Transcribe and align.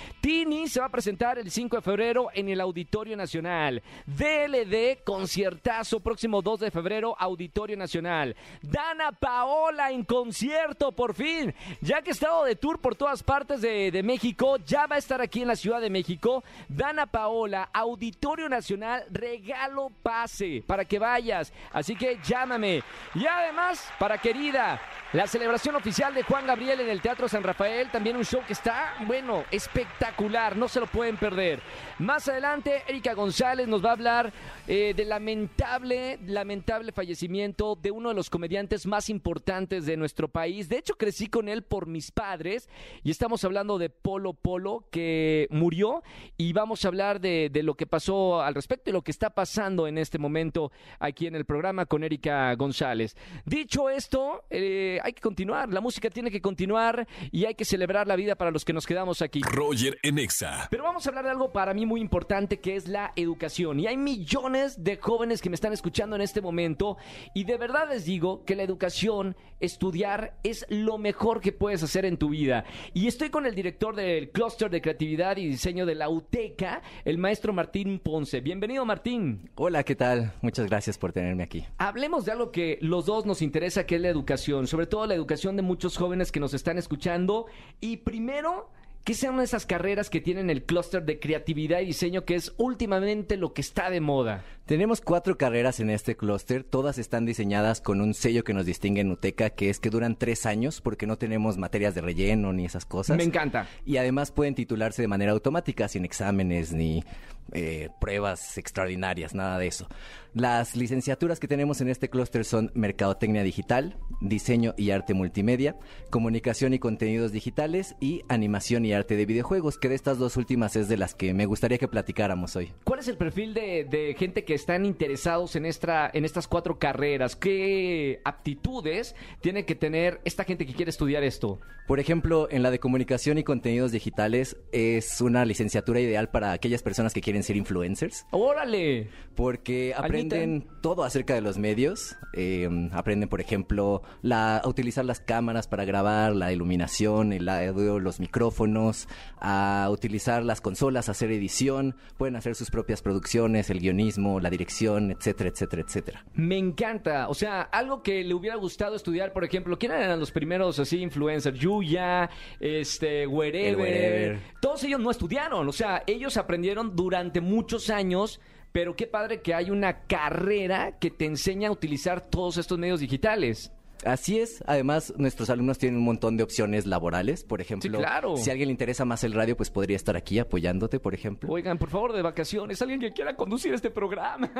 Se 0.52 0.80
va 0.80 0.86
a 0.86 0.90
presentar 0.90 1.38
el 1.38 1.50
5 1.50 1.76
de 1.76 1.82
febrero 1.82 2.28
en 2.34 2.48
el 2.48 2.60
Auditorio 2.60 3.16
Nacional. 3.16 3.82
DLD, 4.06 5.02
conciertazo, 5.02 6.00
próximo 6.00 6.42
2 6.42 6.60
de 6.60 6.70
febrero, 6.70 7.16
Auditorio 7.18 7.76
Nacional. 7.76 8.36
Dana 8.60 9.12
Paola 9.12 9.90
en 9.90 10.04
concierto, 10.04 10.92
por 10.92 11.14
fin. 11.14 11.54
Ya 11.80 12.02
que 12.02 12.10
ha 12.10 12.12
estado 12.12 12.44
de 12.44 12.54
tour 12.54 12.80
por 12.80 12.94
todas 12.94 13.22
partes 13.22 13.62
de 13.62 14.02
México, 14.04 14.58
ya 14.58 14.86
va 14.86 14.96
a 14.96 14.98
estar 14.98 15.22
aquí 15.22 15.40
en 15.40 15.48
la 15.48 15.56
Ciudad 15.56 15.80
de 15.80 15.90
México. 15.90 16.44
Dana 16.68 17.06
Paola, 17.06 17.70
Auditorio 17.72 18.48
Nacional, 18.48 19.04
regalo 19.10 19.90
pase 20.02 20.62
para 20.66 20.84
que 20.84 20.98
vayas. 20.98 21.52
Así 21.72 21.96
que 21.96 22.18
llámame. 22.22 22.82
Y 23.14 23.26
además, 23.26 23.90
para 23.98 24.18
querida, 24.18 24.80
la 25.12 25.26
celebración 25.26 25.76
oficial 25.76 26.14
de 26.14 26.22
Juan 26.22 26.46
Gabriel 26.46 26.80
en 26.80 26.88
el 26.88 27.02
Teatro 27.02 27.28
San 27.28 27.42
Rafael, 27.42 27.90
también 27.90 28.16
un 28.16 28.24
show 28.24 28.42
que 28.46 28.54
está, 28.54 28.94
bueno, 29.06 29.44
espectacular, 29.50 30.41
no 30.50 30.68
se 30.68 30.80
lo 30.80 30.86
pueden 30.86 31.16
perder. 31.16 31.60
Más 31.98 32.28
adelante, 32.28 32.82
Erika 32.88 33.14
González 33.14 33.68
nos 33.68 33.84
va 33.84 33.90
a 33.90 33.92
hablar 33.92 34.32
eh, 34.66 34.94
del 34.96 35.10
lamentable, 35.10 36.18
lamentable 36.26 36.92
fallecimiento 36.92 37.76
de 37.76 37.90
uno 37.90 38.08
de 38.08 38.14
los 38.14 38.30
comediantes 38.30 38.86
más 38.86 39.10
importantes 39.10 39.86
de 39.86 39.96
nuestro 39.96 40.28
país. 40.28 40.68
De 40.68 40.78
hecho, 40.78 40.94
crecí 40.94 41.28
con 41.28 41.48
él 41.48 41.62
por 41.62 41.86
mis 41.86 42.10
padres 42.10 42.68
y 43.02 43.10
estamos 43.10 43.44
hablando 43.44 43.78
de 43.78 43.90
Polo 43.90 44.32
Polo, 44.32 44.86
que 44.90 45.46
murió, 45.50 46.02
y 46.36 46.52
vamos 46.52 46.84
a 46.84 46.88
hablar 46.88 47.20
de, 47.20 47.50
de 47.52 47.62
lo 47.62 47.74
que 47.74 47.86
pasó 47.86 48.42
al 48.42 48.54
respecto 48.54 48.90
y 48.90 48.92
lo 48.92 49.02
que 49.02 49.10
está 49.10 49.30
pasando 49.30 49.86
en 49.86 49.98
este 49.98 50.18
momento 50.18 50.72
aquí 50.98 51.26
en 51.26 51.34
el 51.34 51.44
programa 51.44 51.86
con 51.86 52.04
Erika 52.04 52.54
González. 52.54 53.16
Dicho 53.44 53.90
esto, 53.90 54.44
eh, 54.50 54.98
hay 55.02 55.12
que 55.12 55.22
continuar, 55.22 55.72
la 55.72 55.80
música 55.80 56.10
tiene 56.10 56.30
que 56.30 56.40
continuar 56.40 57.06
y 57.30 57.44
hay 57.44 57.54
que 57.54 57.64
celebrar 57.64 58.06
la 58.06 58.16
vida 58.16 58.34
para 58.34 58.50
los 58.50 58.64
que 58.64 58.72
nos 58.72 58.86
quedamos 58.86 59.22
aquí. 59.22 59.40
Roger 59.42 59.98
en 60.02 60.18
Exa. 60.18 60.68
Pero 60.70 60.84
vamos 60.84 61.06
a 61.06 61.10
hablar 61.10 61.24
de 61.24 61.30
algo 61.30 61.52
para 61.52 61.74
mí 61.74 61.86
muy 61.92 62.00
importante 62.00 62.58
que 62.58 62.74
es 62.74 62.88
la 62.88 63.12
educación. 63.16 63.78
Y 63.78 63.86
hay 63.86 63.98
millones 63.98 64.82
de 64.82 64.96
jóvenes 64.96 65.42
que 65.42 65.50
me 65.50 65.54
están 65.56 65.74
escuchando 65.74 66.16
en 66.16 66.22
este 66.22 66.40
momento 66.40 66.96
y 67.34 67.44
de 67.44 67.58
verdad 67.58 67.86
les 67.90 68.06
digo 68.06 68.46
que 68.46 68.56
la 68.56 68.62
educación, 68.62 69.36
estudiar, 69.60 70.38
es 70.42 70.64
lo 70.70 70.96
mejor 70.96 71.42
que 71.42 71.52
puedes 71.52 71.82
hacer 71.82 72.06
en 72.06 72.16
tu 72.16 72.30
vida. 72.30 72.64
Y 72.94 73.08
estoy 73.08 73.28
con 73.28 73.44
el 73.44 73.54
director 73.54 73.94
del 73.94 74.30
Cluster 74.30 74.70
de 74.70 74.80
Creatividad 74.80 75.36
y 75.36 75.46
Diseño 75.46 75.84
de 75.84 75.94
la 75.94 76.08
UTECA, 76.08 76.80
el 77.04 77.18
maestro 77.18 77.52
Martín 77.52 77.98
Ponce. 77.98 78.40
Bienvenido 78.40 78.86
Martín. 78.86 79.50
Hola, 79.56 79.82
¿qué 79.82 79.94
tal? 79.94 80.32
Muchas 80.40 80.70
gracias 80.70 80.96
por 80.96 81.12
tenerme 81.12 81.42
aquí. 81.42 81.66
Hablemos 81.76 82.24
de 82.24 82.32
algo 82.32 82.52
que 82.52 82.78
los 82.80 83.04
dos 83.04 83.26
nos 83.26 83.42
interesa, 83.42 83.84
que 83.84 83.96
es 83.96 84.00
la 84.00 84.08
educación, 84.08 84.66
sobre 84.66 84.86
todo 84.86 85.06
la 85.06 85.14
educación 85.14 85.56
de 85.56 85.62
muchos 85.62 85.98
jóvenes 85.98 86.32
que 86.32 86.40
nos 86.40 86.54
están 86.54 86.78
escuchando. 86.78 87.44
Y 87.82 87.98
primero, 87.98 88.70
¿qué 89.04 89.14
son 89.14 89.40
esas 89.40 89.66
carreras 89.66 90.10
que 90.10 90.20
tienen 90.20 90.50
el 90.50 90.64
clúster 90.64 91.04
de 91.04 91.18
creatividad 91.18 91.80
y 91.80 91.86
diseño 91.86 92.24
que 92.24 92.34
es 92.34 92.52
últimamente 92.56 93.36
lo 93.36 93.52
que 93.52 93.60
está 93.60 93.90
de 93.90 94.00
moda? 94.00 94.44
Tenemos 94.66 95.00
cuatro 95.00 95.36
carreras 95.36 95.80
en 95.80 95.90
este 95.90 96.16
clúster, 96.16 96.64
todas 96.64 96.98
están 96.98 97.26
diseñadas 97.26 97.80
con 97.80 98.00
un 98.00 98.14
sello 98.14 98.44
que 98.44 98.54
nos 98.54 98.64
distingue 98.64 99.00
en 99.00 99.10
UTECA, 99.10 99.50
que 99.50 99.70
es 99.70 99.80
que 99.80 99.90
duran 99.90 100.16
tres 100.16 100.46
años 100.46 100.80
porque 100.80 101.06
no 101.06 101.18
tenemos 101.18 101.58
materias 101.58 101.94
de 101.94 102.00
relleno 102.00 102.52
ni 102.52 102.64
esas 102.64 102.84
cosas. 102.84 103.16
Me 103.16 103.24
encanta. 103.24 103.66
Y 103.84 103.96
además 103.96 104.30
pueden 104.30 104.54
titularse 104.54 105.02
de 105.02 105.08
manera 105.08 105.32
automática, 105.32 105.88
sin 105.88 106.04
exámenes 106.04 106.72
ni 106.72 107.04
eh, 107.52 107.88
pruebas 108.00 108.56
extraordinarias, 108.58 109.34
nada 109.34 109.58
de 109.58 109.66
eso. 109.66 109.88
Las 110.34 110.76
licenciaturas 110.76 111.38
que 111.38 111.48
tenemos 111.48 111.82
en 111.82 111.88
este 111.88 112.08
clúster 112.08 112.46
son 112.46 112.70
Mercadotecnia 112.74 113.42
Digital, 113.42 113.98
Diseño 114.22 114.72
y 114.78 114.90
Arte 114.90 115.12
Multimedia, 115.12 115.76
Comunicación 116.08 116.72
y 116.72 116.78
Contenidos 116.78 117.32
Digitales 117.32 117.96
y 118.00 118.22
Animación 118.28 118.86
y 118.86 118.94
Arte 118.94 119.16
de 119.16 119.26
Videojuegos, 119.26 119.76
que 119.76 119.90
de 119.90 119.94
estas 119.94 120.16
dos 120.16 120.38
últimas 120.38 120.74
es 120.76 120.88
de 120.88 120.96
las 120.96 121.14
que 121.14 121.34
me 121.34 121.44
gustaría 121.44 121.76
que 121.76 121.88
platicáramos 121.88 122.56
hoy. 122.56 122.72
¿Cuál 122.84 123.00
es 123.00 123.08
el 123.08 123.18
perfil 123.18 123.52
de, 123.52 123.84
de 123.84 124.14
gente 124.18 124.44
que 124.44 124.54
están 124.54 124.86
interesados 124.86 125.54
en, 125.54 125.66
esta, 125.66 126.10
en 126.14 126.24
estas 126.24 126.48
cuatro 126.48 126.78
carreras? 126.78 127.36
¿Qué 127.36 128.22
aptitudes 128.24 129.14
tiene 129.42 129.66
que 129.66 129.74
tener 129.74 130.20
esta 130.24 130.44
gente 130.44 130.64
que 130.64 130.72
quiere 130.72 130.90
estudiar 130.90 131.24
esto? 131.24 131.60
Por 131.86 132.00
ejemplo, 132.00 132.48
en 132.50 132.62
la 132.62 132.70
de 132.70 132.78
Comunicación 132.78 133.38
y 133.38 133.44
Contenidos 133.44 133.92
Digitales 133.92 134.56
es 134.70 135.20
una 135.20 135.44
licenciatura 135.44 136.00
ideal 136.00 136.30
para 136.30 136.52
aquellas 136.52 136.82
personas 136.82 137.12
que 137.12 137.20
quieren 137.20 137.31
ser 137.40 137.56
influencers. 137.56 138.26
¡Órale! 138.30 139.08
Porque 139.34 139.94
aprenden 139.96 140.66
todo 140.82 141.04
acerca 141.04 141.34
de 141.34 141.40
los 141.40 141.56
medios. 141.56 142.16
Eh, 142.34 142.68
aprenden, 142.92 143.30
por 143.30 143.40
ejemplo, 143.40 144.02
la, 144.20 144.58
a 144.58 144.68
utilizar 144.68 145.06
las 145.06 145.20
cámaras 145.20 145.68
para 145.68 145.86
grabar, 145.86 146.36
la 146.36 146.52
iluminación, 146.52 147.32
el 147.32 147.48
audio, 147.48 147.98
los 147.98 148.20
micrófonos, 148.20 149.08
a 149.40 149.88
utilizar 149.90 150.44
las 150.44 150.60
consolas, 150.60 151.08
hacer 151.08 151.30
edición. 151.30 151.96
Pueden 152.18 152.36
hacer 152.36 152.54
sus 152.54 152.70
propias 152.70 153.00
producciones, 153.00 153.70
el 153.70 153.80
guionismo, 153.80 154.38
la 154.38 154.50
dirección, 154.50 155.10
etcétera, 155.10 155.48
etcétera, 155.48 155.82
etcétera. 155.82 156.24
Me 156.34 156.58
encanta. 156.58 157.28
O 157.28 157.34
sea, 157.34 157.62
algo 157.62 158.02
que 158.02 158.22
le 158.24 158.34
hubiera 158.34 158.56
gustado 158.56 158.96
estudiar, 158.96 159.32
por 159.32 159.44
ejemplo, 159.44 159.78
¿quién 159.78 159.92
eran 159.92 160.20
los 160.20 160.30
primeros 160.30 160.78
así 160.78 161.00
influencers? 161.00 161.58
Yuya, 161.58 162.28
este, 162.60 163.26
Wherever. 163.26 163.78
Wherever. 163.78 164.40
Todos 164.60 164.84
ellos 164.84 165.00
no 165.00 165.10
estudiaron. 165.10 165.68
O 165.68 165.72
sea, 165.72 166.02
ellos 166.06 166.36
aprendieron 166.36 166.94
durante 166.94 167.21
muchos 167.40 167.90
años. 167.90 168.40
Pero 168.72 168.96
qué 168.96 169.06
padre 169.06 169.42
que 169.42 169.54
hay 169.54 169.70
una 169.70 170.02
carrera 170.06 170.98
que 170.98 171.10
te 171.10 171.26
enseña 171.26 171.68
a 171.68 171.72
utilizar 171.72 172.22
todos 172.22 172.56
estos 172.56 172.78
medios 172.78 173.00
digitales. 173.00 173.70
Así 174.04 174.38
es. 174.40 174.62
Además, 174.66 175.12
nuestros 175.16 175.50
alumnos 175.50 175.78
tienen 175.78 175.98
un 175.98 176.04
montón 176.04 176.36
de 176.36 176.42
opciones 176.42 176.86
laborales. 176.86 177.44
Por 177.44 177.60
ejemplo, 177.60 177.90
Sí, 177.90 177.96
claro. 177.96 178.36
si 178.36 178.50
a 178.50 178.52
alguien 178.52 178.68
le 178.68 178.72
interesa 178.72 179.04
más 179.04 179.24
el 179.24 179.32
radio, 179.32 179.56
pues 179.56 179.70
podría 179.70 179.96
estar 179.96 180.16
aquí 180.16 180.38
apoyándote, 180.38 180.98
por 181.00 181.14
ejemplo. 181.14 181.50
Oigan, 181.52 181.78
por 181.78 181.90
favor, 181.90 182.12
de 182.12 182.22
vacaciones, 182.22 182.82
alguien 182.82 183.00
que 183.00 183.12
quiera 183.12 183.36
conducir 183.36 183.72
este 183.74 183.90
programa. 183.90 184.50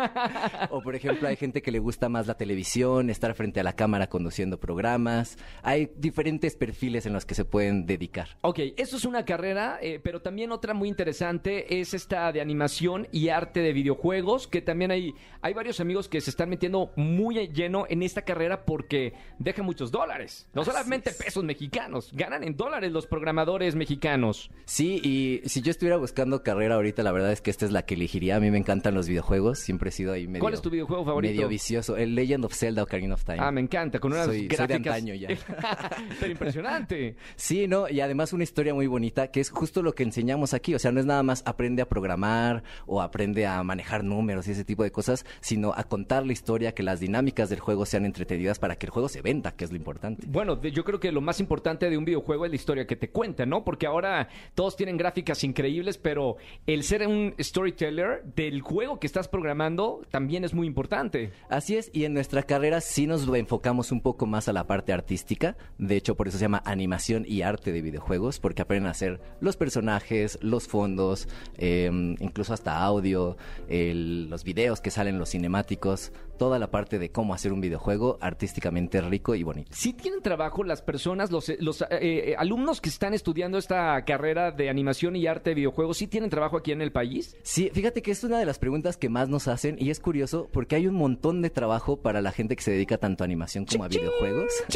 O 0.71 0.81
por 0.81 0.95
ejemplo, 0.95 1.29
hay 1.29 1.37
gente 1.37 1.63
que 1.63 1.71
le 1.71 1.79
gusta 1.79 2.09
más 2.09 2.27
la 2.27 2.35
televisión, 2.35 3.11
estar 3.11 3.35
frente 3.35 3.61
a 3.61 3.63
la 3.65 3.75
cámara 3.75 4.09
conduciendo 4.09 4.59
programas. 4.61 5.37
Hay 5.63 5.91
diferentes 5.97 6.57
perfiles 6.57 7.07
en 7.07 7.13
los 7.13 7.25
que 7.27 7.35
se 7.35 7.45
pueden 7.45 7.87
dedicar. 7.87 8.29
Ok, 8.43 8.59
eso 8.77 8.97
es 8.97 9.05
una 9.05 9.25
carrera, 9.25 9.79
eh, 9.83 10.01
pero 10.03 10.21
también 10.23 10.53
otra 10.53 10.75
muy 10.75 10.89
interesante 10.89 11.81
es 11.81 11.95
esta 11.95 12.33
de 12.33 12.41
animación 12.41 13.09
y 13.13 13.29
arte 13.29 13.61
de 13.61 13.73
videojuegos, 13.73 14.47
que 14.49 14.63
también 14.63 14.91
hay, 14.91 15.15
hay 15.41 15.53
varios 15.55 15.81
amigos 15.81 16.09
que 16.09 16.21
se 16.21 16.31
están 16.31 16.49
metiendo 16.49 16.93
muy 16.97 17.49
lleno 17.49 17.87
en 17.89 18.03
esta 18.03 18.23
carrera 18.23 18.65
porque 18.65 19.15
deja 19.39 19.63
muchos 19.63 19.91
dólares. 19.91 20.49
No 20.55 20.65
solamente 20.65 21.13
pesos 21.13 21.45
mexicanos, 21.45 22.11
ganan 22.13 22.45
en 22.45 22.57
dólares 22.57 22.93
los 22.93 23.07
programadores 23.07 23.75
mexicanos. 23.75 24.51
Sí, 24.65 25.01
y 25.03 25.49
si 25.49 25.63
yo 25.63 25.71
estuviera 25.71 25.97
buscando 25.97 26.43
carrera 26.43 26.77
ahorita, 26.77 27.03
la 27.03 27.13
verdad 27.13 27.33
es 27.33 27.41
que 27.41 27.51
esta 27.51 27.65
es 27.65 27.73
la 27.73 27.83
que 27.85 27.95
elegiría. 27.95 28.37
A 28.37 28.41
mí 28.41 28.51
me 28.51 28.59
encantan 28.59 28.95
los 28.95 29.09
videojuegos, 29.09 29.59
siempre 29.59 29.89
he 29.91 29.93
sido 29.93 30.13
ahí 30.13 30.27
medio... 30.27 30.41
¿Cuál 30.41 30.55
es 30.55 30.63
tu 30.63 30.71
videojuego 30.71 31.05
favorito? 31.05 31.33
Medio 31.35 31.49
vicioso, 31.49 31.97
el 31.97 32.15
Legend 32.15 32.45
of 32.45 32.55
Zelda 32.55 32.83
Ocarina 32.83 33.15
of 33.15 33.25
Time. 33.25 33.39
Ah, 33.41 33.51
me 33.51 33.61
encanta, 33.61 33.99
con 33.99 34.13
unas 34.13 34.27
Soy- 34.27 34.39
soy 34.41 34.49
de 34.49 34.57
gráficas... 34.57 34.95
antaño 34.95 35.15
ya. 35.15 35.29
Pero 36.21 36.33
impresionante. 36.33 37.17
Sí, 37.37 37.67
no, 37.69 37.89
y 37.89 38.01
además 38.01 38.33
una 38.33 38.45
historia 38.45 38.75
muy 38.75 38.87
bonita, 38.87 39.29
que 39.29 39.41
es 39.41 39.51
justo 39.51 39.83
lo 39.83 39.95
que 39.95 40.03
enseñamos 40.03 40.55
aquí. 40.55 40.75
O 40.75 40.79
sea, 40.79 40.93
no 40.93 41.01
es 41.01 41.07
nada 41.07 41.23
más 41.23 41.43
aprende 41.47 41.83
a 41.83 41.89
programar 41.89 42.63
o 42.87 43.01
aprende 43.03 43.47
a 43.47 43.63
manejar 43.63 44.05
números 44.05 44.47
y 44.49 44.53
ese 44.53 44.65
tipo 44.65 44.83
de 44.83 44.93
cosas, 44.93 45.25
sino 45.41 45.73
a 45.75 45.85
contar 45.85 46.27
la 46.27 46.33
historia, 46.33 46.73
que 46.73 46.83
las 46.83 47.01
dinámicas 47.01 47.49
del 47.51 47.61
juego 47.61 47.87
sean 47.87 48.05
entretenidas 48.05 48.59
para 48.59 48.77
que 48.77 48.87
el 48.87 48.91
juego 48.91 49.09
se 49.09 49.22
venda, 49.23 49.53
que 49.53 49.65
es 49.65 49.71
lo 49.71 49.77
importante. 49.77 50.27
Bueno, 50.29 50.61
yo 50.61 50.85
creo 50.85 51.01
que 51.01 51.13
lo 51.13 51.21
más 51.21 51.41
importante 51.41 51.89
de 51.89 51.97
un 51.97 52.05
videojuego 52.05 52.45
es 52.45 52.51
la 52.51 52.57
historia 52.57 52.87
que 52.87 52.97
te 52.97 53.11
cuenta, 53.11 53.47
¿no? 53.47 53.65
Porque 53.65 53.87
ahora 53.87 54.29
todos 54.55 54.77
tienen 54.77 54.97
gráficas 54.97 55.43
increíbles, 55.45 55.99
pero 55.99 56.37
el 56.67 56.83
ser 56.83 57.07
un 57.07 57.35
storyteller 57.41 58.25
del 58.37 58.61
juego 58.61 58.99
que 59.01 59.07
estás 59.07 59.29
programando 59.29 60.03
también 60.11 60.45
es 60.45 60.53
muy 60.55 60.67
importante. 60.67 61.33
Así 61.49 61.77
es, 61.77 61.91
y 61.93 62.05
en 62.05 62.15
nuestra 62.15 62.43
carrera 62.43 62.81
sí 62.81 63.07
nos 63.07 63.27
enfocamos 63.35 63.93
un 63.93 64.01
poco 64.01 64.27
más 64.27 64.49
a 64.49 64.53
la 64.53 64.67
parte 64.67 64.93
artística. 64.93 65.57
De 65.79 65.97
hecho, 65.97 66.17
por 66.17 66.29
eso 66.29 66.39
se 66.39 66.43
llama 66.45 66.63
animación 66.65 67.25
y 67.27 67.43
arte 67.43 67.73
de 67.73 67.83
videojuegos, 67.83 68.41
porque 68.41 68.63
aprenden 68.63 68.89
a 68.89 68.91
hacer 68.91 69.21
los 69.41 69.57
personajes, 69.57 70.39
los 70.43 70.67
fondos, 70.69 71.29
eh, 71.57 71.91
incluso 72.21 72.53
hasta 72.53 72.79
audio, 72.83 73.37
el- 73.69 74.29
los 74.29 74.45
videos 74.45 74.81
que 74.81 74.91
salen, 74.91 75.19
los 75.19 75.31
cinemáticos, 75.31 76.13
toda 76.39 76.59
la 76.59 76.71
parte 76.71 76.99
de 76.99 77.11
cómo 77.11 77.35
hacer 77.35 77.53
un 77.53 77.61
videojuego 77.61 78.19
artísticamente 78.21 79.01
rico 79.01 79.35
y 79.35 79.43
bonito. 79.43 79.71
¿Sí 79.73 79.93
tienen 79.93 80.23
trabajo 80.23 80.65
las 80.65 80.83
personas, 80.83 81.31
los, 81.31 81.51
los 81.61 81.83
eh, 81.83 81.87
eh, 81.91 82.35
alumnos 82.39 82.81
que 82.81 82.89
están 82.89 83.15
estudiando 83.15 83.59
esta 83.59 84.05
carrera 84.05 84.51
de 84.51 84.69
animación 84.69 85.17
y 85.17 85.27
arte 85.27 85.51
de 85.51 85.55
videojuegos, 85.55 85.99
sí 85.99 86.07
tienen 86.07 86.31
trabajo 86.31 86.57
aquí 86.57 86.73
en 86.73 86.83
el 86.83 86.93
país? 86.93 87.37
Sí, 87.43 87.71
fíjate 87.73 88.03
que 88.03 88.11
es 88.11 88.25
una 88.25 88.39
de 88.39 88.47
las 88.47 88.59
preguntas 88.59 88.97
que 88.97 89.09
más 89.09 89.29
nos 89.29 89.49
hacen 89.49 89.77
y 89.79 89.91
es 89.91 90.01
curioso 90.01 90.49
porque 90.53 90.77
hay 90.77 90.87
un 90.87 90.95
montón 90.95 91.43
de 91.43 91.51
trabajo 91.51 91.97
para 91.97 92.21
la 92.21 92.33
gente 92.33 92.57
que 92.57 92.63
se 92.63 92.73
dedica 92.73 92.99
tanto 92.99 93.25
a 93.25 93.27
animación 93.27 93.65
como 93.65 93.85
a 93.85 93.89
videojuegos. 93.89 94.53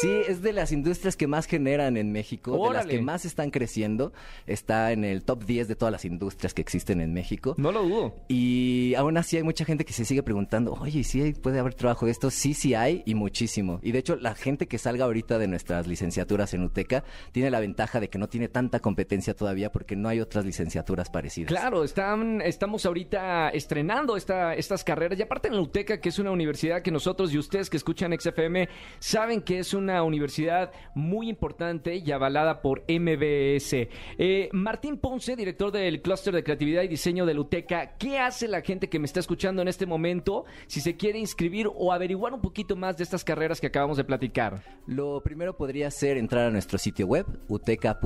Sí, 0.00 0.10
es 0.28 0.42
de 0.42 0.52
las 0.52 0.72
industrias 0.72 1.16
que 1.16 1.26
más 1.26 1.46
generan 1.46 1.96
en 1.96 2.10
México, 2.10 2.68
de 2.68 2.74
las 2.74 2.86
que 2.86 3.00
más 3.00 3.24
están 3.24 3.50
creciendo. 3.50 4.12
Está 4.46 4.92
en 4.92 5.04
el 5.04 5.22
top 5.22 5.44
10 5.44 5.68
de 5.68 5.76
todas 5.76 5.92
las 5.92 6.04
industrias 6.04 6.54
que 6.54 6.62
existen 6.62 7.00
en 7.00 7.12
México. 7.12 7.54
No 7.56 7.70
lo 7.70 7.82
dudo. 7.82 8.14
Y 8.28 8.94
aún 8.96 9.16
así 9.16 9.36
hay 9.36 9.42
mucha 9.42 9.64
gente 9.64 9.84
que 9.84 9.92
se 9.92 10.04
sigue 10.04 10.22
preguntando, 10.22 10.72
oye, 10.72 10.91
¿y 10.94 11.04
¿sí 11.04 11.32
puede 11.34 11.58
haber 11.58 11.74
trabajo 11.74 12.06
de 12.06 12.12
esto? 12.12 12.30
Sí, 12.30 12.54
sí 12.54 12.74
hay 12.74 13.02
y 13.06 13.14
muchísimo. 13.14 13.80
Y 13.82 13.92
de 13.92 13.98
hecho, 13.98 14.16
la 14.16 14.34
gente 14.34 14.66
que 14.66 14.78
salga 14.78 15.04
ahorita 15.04 15.38
de 15.38 15.48
nuestras 15.48 15.86
licenciaturas 15.86 16.54
en 16.54 16.62
UTECA 16.62 17.04
tiene 17.32 17.50
la 17.50 17.60
ventaja 17.60 18.00
de 18.00 18.08
que 18.08 18.18
no 18.18 18.28
tiene 18.28 18.48
tanta 18.48 18.80
competencia 18.80 19.34
todavía 19.34 19.70
porque 19.70 19.96
no 19.96 20.08
hay 20.08 20.20
otras 20.20 20.44
licenciaturas 20.44 21.10
parecidas. 21.10 21.48
Claro, 21.48 21.84
están, 21.84 22.40
estamos 22.40 22.86
ahorita 22.86 23.50
estrenando 23.50 24.16
esta, 24.16 24.54
estas 24.54 24.84
carreras 24.84 25.18
y 25.18 25.22
aparte 25.22 25.48
en 25.48 25.54
la 25.54 25.60
UTECA, 25.60 26.00
que 26.00 26.08
es 26.08 26.18
una 26.18 26.30
universidad 26.30 26.82
que 26.82 26.90
nosotros 26.90 27.32
y 27.32 27.38
ustedes 27.38 27.68
que 27.68 27.76
escuchan 27.76 28.18
XFM 28.18 28.68
saben 28.98 29.42
que 29.42 29.58
es 29.58 29.74
una 29.74 30.02
universidad 30.02 30.72
muy 30.94 31.28
importante 31.28 31.96
y 31.96 32.12
avalada 32.12 32.62
por 32.62 32.84
MBS. 32.88 33.88
Eh, 34.18 34.48
Martín 34.52 34.98
Ponce, 34.98 35.36
director 35.36 35.72
del 35.72 36.02
Clúster 36.02 36.34
de 36.34 36.44
Creatividad 36.44 36.82
y 36.82 36.88
Diseño 36.88 37.26
de 37.26 37.38
UTECA, 37.38 37.96
¿qué 37.98 38.18
hace 38.18 38.48
la 38.48 38.60
gente 38.60 38.88
que 38.88 38.98
me 38.98 39.06
está 39.06 39.20
escuchando 39.20 39.62
en 39.62 39.68
este 39.68 39.86
momento 39.86 40.44
se 40.82 40.96
quiere 40.96 41.18
inscribir 41.18 41.68
o 41.74 41.92
averiguar 41.92 42.34
un 42.34 42.40
poquito 42.40 42.76
más 42.76 42.96
de 42.96 43.04
estas 43.04 43.24
carreras 43.24 43.60
que 43.60 43.68
acabamos 43.68 43.96
de 43.96 44.04
platicar? 44.04 44.62
Lo 44.86 45.22
primero 45.22 45.56
podría 45.56 45.90
ser 45.90 46.18
entrar 46.18 46.46
a 46.46 46.50
nuestro 46.50 46.78
sitio 46.78 47.06
web, 47.06 47.26
uteca.edu.mx. 47.48 48.04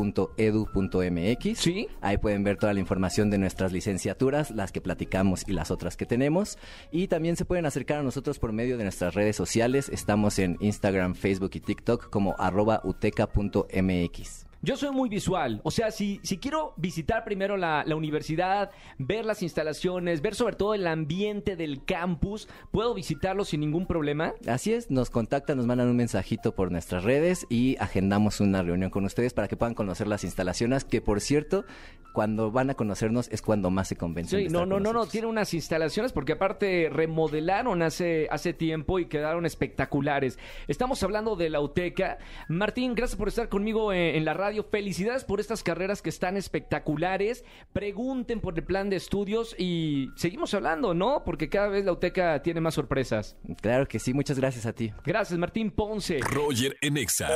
Sí. 1.58 1.88
Ahí 2.00 2.18
pueden 2.18 2.44
ver 2.44 2.56
toda 2.58 2.72
la 2.74 2.80
información 2.80 3.30
de 3.30 3.38
nuestras 3.38 3.72
licenciaturas, 3.72 4.50
las 4.50 4.70
que 4.72 4.80
platicamos 4.80 5.44
y 5.48 5.52
las 5.52 5.70
otras 5.70 5.96
que 5.96 6.06
tenemos. 6.06 6.58
Y 6.92 7.08
también 7.08 7.36
se 7.36 7.44
pueden 7.44 7.66
acercar 7.66 7.98
a 7.98 8.02
nosotros 8.02 8.38
por 8.38 8.52
medio 8.52 8.78
de 8.78 8.84
nuestras 8.84 9.14
redes 9.14 9.36
sociales. 9.36 9.88
Estamos 9.88 10.38
en 10.38 10.56
Instagram, 10.60 11.14
Facebook 11.14 11.50
y 11.54 11.60
TikTok 11.60 12.10
como 12.10 12.36
arroba 12.38 12.80
uteca.mx. 12.84 14.45
Yo 14.62 14.76
soy 14.76 14.90
muy 14.90 15.08
visual, 15.08 15.60
o 15.64 15.70
sea, 15.70 15.90
si, 15.90 16.20
si 16.22 16.38
quiero 16.38 16.72
visitar 16.76 17.24
primero 17.24 17.56
la, 17.56 17.84
la 17.86 17.94
universidad, 17.94 18.70
ver 18.98 19.24
las 19.24 19.42
instalaciones, 19.42 20.22
ver 20.22 20.34
sobre 20.34 20.56
todo 20.56 20.74
el 20.74 20.86
ambiente 20.86 21.56
del 21.56 21.84
campus, 21.84 22.48
¿puedo 22.70 22.94
visitarlo 22.94 23.44
sin 23.44 23.60
ningún 23.60 23.86
problema? 23.86 24.34
Así 24.48 24.72
es, 24.72 24.90
nos 24.90 25.10
contactan, 25.10 25.58
nos 25.58 25.66
mandan 25.66 25.88
un 25.88 25.96
mensajito 25.96 26.54
por 26.54 26.72
nuestras 26.72 27.04
redes 27.04 27.46
y 27.48 27.76
agendamos 27.78 28.40
una 28.40 28.62
reunión 28.62 28.90
con 28.90 29.04
ustedes 29.04 29.34
para 29.34 29.46
que 29.46 29.56
puedan 29.56 29.74
conocer 29.74 30.08
las 30.08 30.24
instalaciones, 30.24 30.84
que 30.84 31.00
por 31.00 31.20
cierto, 31.20 31.64
cuando 32.12 32.50
van 32.50 32.70
a 32.70 32.74
conocernos 32.74 33.28
es 33.30 33.42
cuando 33.42 33.70
más 33.70 33.88
se 33.88 33.96
convencen. 33.96 34.38
Sí, 34.38 34.44
de 34.44 34.50
no, 34.50 34.60
estar 34.60 34.68
no, 34.68 34.80
no, 34.80 34.92
no, 34.94 35.06
tiene 35.06 35.26
unas 35.26 35.52
instalaciones 35.52 36.14
porque 36.14 36.32
aparte 36.32 36.88
remodelaron 36.90 37.82
hace, 37.82 38.26
hace 38.30 38.54
tiempo 38.54 38.98
y 38.98 39.04
quedaron 39.04 39.44
espectaculares. 39.44 40.38
Estamos 40.66 41.02
hablando 41.02 41.36
de 41.36 41.50
la 41.50 41.60
UTECA. 41.60 42.16
Martín, 42.48 42.94
gracias 42.94 43.18
por 43.18 43.28
estar 43.28 43.50
conmigo 43.50 43.92
en, 43.92 44.16
en 44.16 44.24
la 44.24 44.32
radio. 44.32 44.45
Felicidades 44.70 45.24
por 45.24 45.40
estas 45.40 45.62
carreras 45.62 46.02
que 46.02 46.10
están 46.10 46.36
espectaculares. 46.36 47.44
Pregunten 47.72 48.40
por 48.40 48.56
el 48.56 48.64
plan 48.64 48.90
de 48.90 48.96
estudios 48.96 49.54
y 49.58 50.08
seguimos 50.16 50.54
hablando, 50.54 50.94
¿no? 50.94 51.24
Porque 51.24 51.48
cada 51.48 51.68
vez 51.68 51.84
la 51.84 51.92
UTECA 51.92 52.42
tiene 52.42 52.60
más 52.60 52.74
sorpresas. 52.74 53.36
Claro 53.60 53.86
que 53.86 53.98
sí, 53.98 54.14
muchas 54.14 54.38
gracias 54.38 54.66
a 54.66 54.72
ti. 54.72 54.92
Gracias, 55.04 55.38
Martín 55.38 55.70
Ponce. 55.70 56.20
Roger 56.20 56.76
en 56.80 56.96
Exa. 56.96 57.28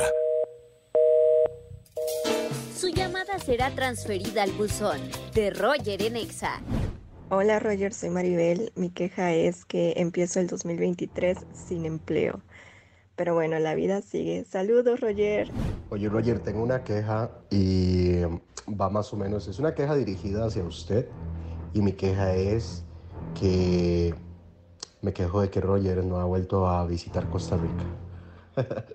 Su 2.75 2.89
llamada 2.89 3.37
será 3.39 3.69
transferida 3.71 4.43
al 4.43 4.51
buzón 4.53 4.99
de 5.33 5.51
Roger 5.51 6.01
en 6.01 6.15
Exa. 6.15 6.61
Hola 7.29 7.59
Roger, 7.59 7.93
soy 7.93 8.09
Maribel. 8.09 8.71
Mi 8.75 8.89
queja 8.89 9.33
es 9.33 9.65
que 9.65 9.93
empiezo 9.97 10.39
el 10.39 10.47
2023 10.47 11.37
sin 11.53 11.85
empleo. 11.85 12.41
Pero 13.15 13.35
bueno, 13.35 13.59
la 13.59 13.75
vida 13.75 14.01
sigue. 14.01 14.43
Saludos 14.45 14.99
Roger. 14.99 15.49
Oye, 15.91 16.07
Roger, 16.07 16.39
tengo 16.39 16.63
una 16.63 16.85
queja 16.85 17.29
y 17.49 18.21
va 18.79 18.89
más 18.89 19.11
o 19.11 19.17
menos, 19.17 19.49
es 19.49 19.59
una 19.59 19.75
queja 19.75 19.93
dirigida 19.95 20.45
hacia 20.45 20.63
usted 20.63 21.09
y 21.73 21.81
mi 21.81 21.91
queja 21.91 22.33
es 22.33 22.85
que 23.37 24.15
me 25.01 25.11
quejo 25.11 25.41
de 25.41 25.49
que 25.49 25.59
Roger 25.59 26.01
no 26.05 26.21
ha 26.21 26.23
vuelto 26.23 26.65
a 26.69 26.85
visitar 26.85 27.29
Costa 27.29 27.57
Rica. 27.57 27.83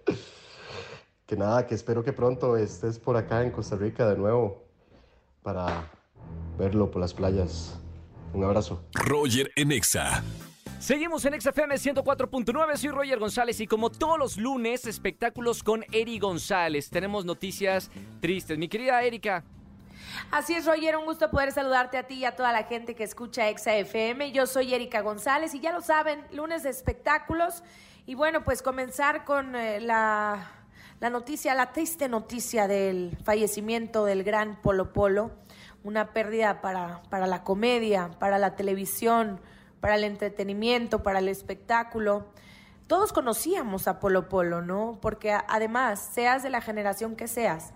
que 1.26 1.36
nada, 1.36 1.66
que 1.66 1.74
espero 1.74 2.02
que 2.02 2.14
pronto 2.14 2.56
estés 2.56 2.98
por 2.98 3.18
acá 3.18 3.42
en 3.42 3.50
Costa 3.50 3.76
Rica 3.76 4.08
de 4.08 4.16
nuevo 4.16 4.64
para 5.42 5.90
verlo 6.58 6.90
por 6.90 7.02
las 7.02 7.12
playas. 7.12 7.78
Un 8.32 8.42
abrazo. 8.44 8.82
Roger 8.94 9.50
en 9.54 9.70
Exa. 9.70 10.24
Seguimos 10.78 11.24
en 11.24 11.40
XFM 11.40 11.74
104.9, 11.74 12.76
soy 12.76 12.90
Roger 12.90 13.18
González 13.18 13.60
y 13.60 13.66
como 13.66 13.90
todos 13.90 14.18
los 14.18 14.36
lunes, 14.36 14.86
espectáculos 14.86 15.62
con 15.62 15.84
Eri 15.90 16.18
González. 16.18 16.90
Tenemos 16.90 17.24
noticias 17.24 17.90
tristes. 18.20 18.58
Mi 18.58 18.68
querida 18.68 19.02
Erika, 19.02 19.42
Así 20.30 20.54
es, 20.54 20.66
Roger, 20.66 20.96
un 20.96 21.04
gusto 21.04 21.30
poder 21.30 21.52
saludarte 21.52 21.98
a 21.98 22.06
ti 22.06 22.16
y 22.16 22.24
a 22.24 22.36
toda 22.36 22.52
la 22.52 22.64
gente 22.64 22.94
que 22.94 23.04
escucha 23.04 23.48
Exa 23.48 23.74
FM. 23.76 24.32
Yo 24.32 24.46
soy 24.46 24.74
Erika 24.74 25.00
González 25.00 25.54
y 25.54 25.60
ya 25.60 25.72
lo 25.72 25.80
saben, 25.80 26.24
lunes 26.32 26.64
espectáculos. 26.64 27.62
Y 28.06 28.14
bueno, 28.14 28.44
pues 28.44 28.62
comenzar 28.62 29.24
con 29.24 29.56
eh, 29.56 29.80
la, 29.80 30.50
la 31.00 31.10
noticia, 31.10 31.54
la 31.54 31.72
triste 31.72 32.08
noticia 32.08 32.68
del 32.68 33.16
fallecimiento 33.24 34.04
del 34.04 34.24
gran 34.24 34.60
Polo 34.60 34.92
Polo. 34.92 35.32
Una 35.82 36.12
pérdida 36.12 36.60
para, 36.60 37.02
para 37.10 37.26
la 37.26 37.42
comedia, 37.42 38.10
para 38.18 38.38
la 38.38 38.56
televisión, 38.56 39.40
para 39.86 39.94
el 39.94 40.02
entretenimiento, 40.02 41.04
para 41.04 41.20
el 41.20 41.28
espectáculo. 41.28 42.26
Todos 42.88 43.12
conocíamos 43.12 43.86
a 43.86 44.00
Polo 44.00 44.28
Polo, 44.28 44.60
¿no? 44.60 44.98
Porque 45.00 45.30
además, 45.30 46.10
seas 46.12 46.42
de 46.42 46.50
la 46.50 46.60
generación 46.60 47.14
que 47.14 47.28
seas, 47.28 47.72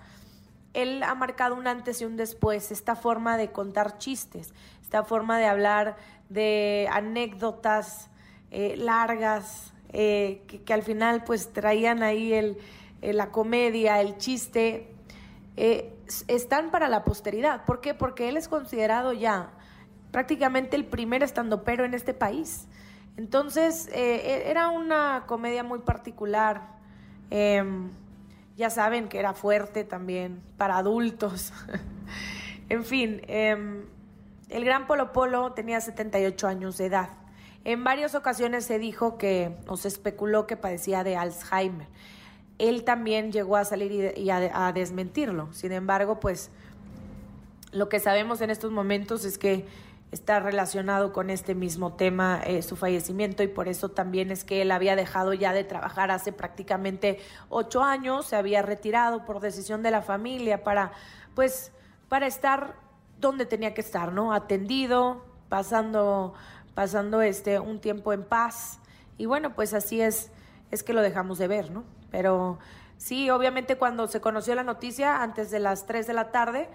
él 0.74 1.04
ha 1.04 1.14
marcado 1.14 1.54
un 1.54 1.68
antes 1.68 2.00
y 2.00 2.06
un 2.06 2.16
después, 2.16 2.72
esta 2.72 2.96
forma 2.96 3.36
de 3.36 3.52
contar 3.52 3.98
chistes, 3.98 4.52
esta 4.82 5.04
forma 5.04 5.38
de 5.38 5.44
hablar 5.44 5.98
de 6.28 6.88
anécdotas 6.90 8.10
eh, 8.50 8.74
largas, 8.76 9.72
eh, 9.92 10.42
que, 10.66 10.74
al 10.74 10.82
final 10.82 11.22
pues 11.22 11.52
traían 11.52 12.02
ahí 12.02 12.32
el, 12.32 12.58
eh, 13.02 13.12
la 13.12 13.30
comedia, 13.30 14.00
el 14.00 14.18
chiste, 14.18 14.92
están 16.26 16.72
para 16.72 16.88
la 16.88 17.04
posteridad. 17.04 17.64
¿Por 17.66 17.80
qué? 17.80 17.94
Porque 17.94 18.28
él 18.28 18.36
es 18.36 18.48
considerado 18.48 19.12
ya 19.12 19.52
prácticamente 20.10 20.76
el 20.76 20.84
primer 20.84 21.22
estandopero 21.22 21.84
en 21.84 21.94
este 21.94 22.14
país. 22.14 22.66
Entonces, 23.16 23.88
eh, 23.92 24.44
e- 24.46 24.50
era 24.50 24.70
una 24.70 25.24
comedia 25.26 25.62
muy 25.62 25.80
particular. 25.80 26.78
em, 27.30 27.90
ya 28.56 28.68
saben 28.70 29.08
que 29.08 29.18
era 29.18 29.32
fuerte 29.34 29.84
también 29.84 30.42
para 30.58 30.76
adultos. 30.78 31.52
en 32.68 32.84
fin, 32.84 33.22
em, 33.28 33.84
el 34.48 34.64
gran 34.64 34.86
Polo 34.86 35.12
Polo 35.12 35.52
tenía 35.52 35.80
78 35.80 36.46
años 36.48 36.76
de 36.76 36.86
edad 36.86 37.10
En 37.64 37.84
varias 37.84 38.14
ocasiones 38.14 38.64
se 38.64 38.78
dijo 38.78 39.16
que, 39.18 39.54
o 39.68 39.76
se 39.76 39.88
especuló 39.88 40.46
que 40.46 40.56
padecía 40.56 41.04
de 41.04 41.16
Alzheimer. 41.16 41.86
Él 42.58 42.84
también 42.84 43.32
llegó 43.32 43.56
a 43.56 43.64
salir 43.64 44.14
y, 44.16 44.22
y 44.22 44.30
a, 44.30 44.66
a 44.66 44.72
desmentirlo. 44.72 45.52
Sin 45.52 45.72
embargo, 45.72 46.20
pues 46.20 46.50
lo 47.72 47.88
que 47.88 48.00
sabemos 48.00 48.40
en 48.40 48.50
estos 48.50 48.72
momentos 48.72 49.24
es 49.24 49.38
que 49.38 49.66
está 50.12 50.40
relacionado 50.40 51.12
con 51.12 51.30
este 51.30 51.54
mismo 51.54 51.94
tema 51.94 52.40
eh, 52.44 52.62
su 52.62 52.76
fallecimiento 52.76 53.42
y 53.42 53.48
por 53.48 53.68
eso 53.68 53.90
también 53.90 54.30
es 54.30 54.44
que 54.44 54.62
él 54.62 54.72
había 54.72 54.96
dejado 54.96 55.34
ya 55.34 55.52
de 55.52 55.62
trabajar 55.64 56.10
hace 56.10 56.32
prácticamente 56.32 57.18
ocho 57.48 57.82
años, 57.82 58.26
se 58.26 58.36
había 58.36 58.62
retirado 58.62 59.24
por 59.24 59.40
decisión 59.40 59.82
de 59.82 59.92
la 59.92 60.02
familia 60.02 60.64
para, 60.64 60.92
pues, 61.34 61.72
para 62.08 62.26
estar 62.26 62.74
donde 63.20 63.46
tenía 63.46 63.72
que 63.74 63.82
estar, 63.82 64.12
¿no? 64.12 64.32
Atendido, 64.32 65.24
pasando, 65.48 66.34
pasando 66.74 67.22
este 67.22 67.60
un 67.60 67.80
tiempo 67.80 68.12
en 68.12 68.24
paz 68.24 68.80
y 69.16 69.26
bueno, 69.26 69.54
pues 69.54 69.74
así 69.74 70.00
es, 70.00 70.32
es 70.70 70.82
que 70.82 70.92
lo 70.92 71.02
dejamos 71.02 71.38
de 71.38 71.46
ver, 71.46 71.70
¿no? 71.70 71.84
Pero 72.10 72.58
sí, 72.96 73.30
obviamente 73.30 73.76
cuando 73.76 74.08
se 74.08 74.20
conoció 74.20 74.54
la 74.56 74.64
noticia 74.64 75.22
antes 75.22 75.50
de 75.50 75.60
las 75.60 75.86
tres 75.86 76.06
de 76.06 76.14
la 76.14 76.32
tarde 76.32 76.68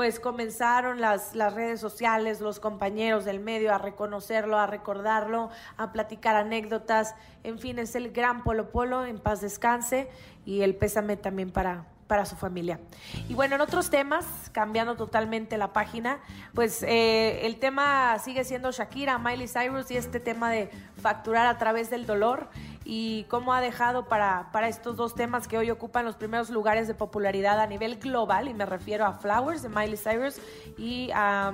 pues 0.00 0.18
comenzaron 0.18 0.98
las, 0.98 1.34
las 1.34 1.52
redes 1.52 1.78
sociales, 1.78 2.40
los 2.40 2.58
compañeros 2.58 3.26
del 3.26 3.38
medio 3.38 3.74
a 3.74 3.76
reconocerlo, 3.76 4.56
a 4.56 4.66
recordarlo, 4.66 5.50
a 5.76 5.92
platicar 5.92 6.36
anécdotas. 6.36 7.14
En 7.44 7.58
fin, 7.58 7.78
es 7.78 7.94
el 7.94 8.10
gran 8.10 8.42
Polo 8.42 8.70
Polo, 8.70 9.04
en 9.04 9.18
paz 9.18 9.42
descanse, 9.42 10.08
y 10.46 10.62
el 10.62 10.74
pésame 10.74 11.18
también 11.18 11.50
para, 11.50 11.84
para 12.06 12.24
su 12.24 12.34
familia. 12.34 12.80
Y 13.28 13.34
bueno, 13.34 13.56
en 13.56 13.60
otros 13.60 13.90
temas, 13.90 14.24
cambiando 14.52 14.96
totalmente 14.96 15.58
la 15.58 15.74
página, 15.74 16.18
pues 16.54 16.82
eh, 16.82 17.46
el 17.46 17.60
tema 17.60 18.18
sigue 18.20 18.44
siendo 18.44 18.72
Shakira, 18.72 19.18
Miley 19.18 19.48
Cyrus 19.48 19.90
y 19.90 19.98
este 19.98 20.18
tema 20.18 20.50
de 20.50 20.70
facturar 21.00 21.46
a 21.46 21.58
través 21.58 21.90
del 21.90 22.06
dolor 22.06 22.48
y 22.92 23.22
cómo 23.28 23.54
ha 23.54 23.60
dejado 23.60 24.08
para, 24.08 24.50
para 24.50 24.66
estos 24.66 24.96
dos 24.96 25.14
temas 25.14 25.46
que 25.46 25.56
hoy 25.56 25.70
ocupan 25.70 26.04
los 26.04 26.16
primeros 26.16 26.50
lugares 26.50 26.88
de 26.88 26.94
popularidad 26.94 27.60
a 27.60 27.68
nivel 27.68 28.00
global, 28.00 28.48
y 28.48 28.52
me 28.52 28.66
refiero 28.66 29.06
a 29.06 29.12
Flowers 29.12 29.62
de 29.62 29.68
Miley 29.68 29.96
Cyrus 29.96 30.40
y 30.76 31.08
a... 31.14 31.52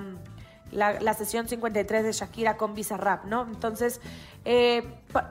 la, 0.73 0.99
la 0.99 1.12
sesión 1.12 1.47
53 1.47 2.05
de 2.05 2.12
Shakira 2.12 2.57
con 2.57 2.75
Bizarrap, 2.75 3.26
¿no? 3.26 3.43
Entonces, 3.43 4.00
eh, 4.47 4.83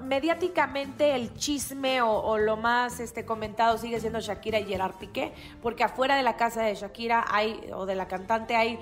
mediáticamente 0.03 1.15
el 1.15 1.33
chisme 1.33 2.03
o, 2.03 2.11
o 2.11 2.37
lo 2.37 2.55
más 2.55 2.99
este, 2.99 3.25
comentado 3.25 3.77
sigue 3.79 3.99
siendo 3.99 4.19
Shakira 4.19 4.59
y 4.59 4.65
Gerard 4.65 4.95
Piqué, 4.95 5.33
porque 5.63 5.83
afuera 5.83 6.17
de 6.17 6.23
la 6.23 6.37
casa 6.37 6.61
de 6.61 6.75
Shakira 6.75 7.25
hay, 7.31 7.67
o 7.73 7.87
de 7.87 7.95
la 7.95 8.07
cantante 8.07 8.55
hay 8.55 8.77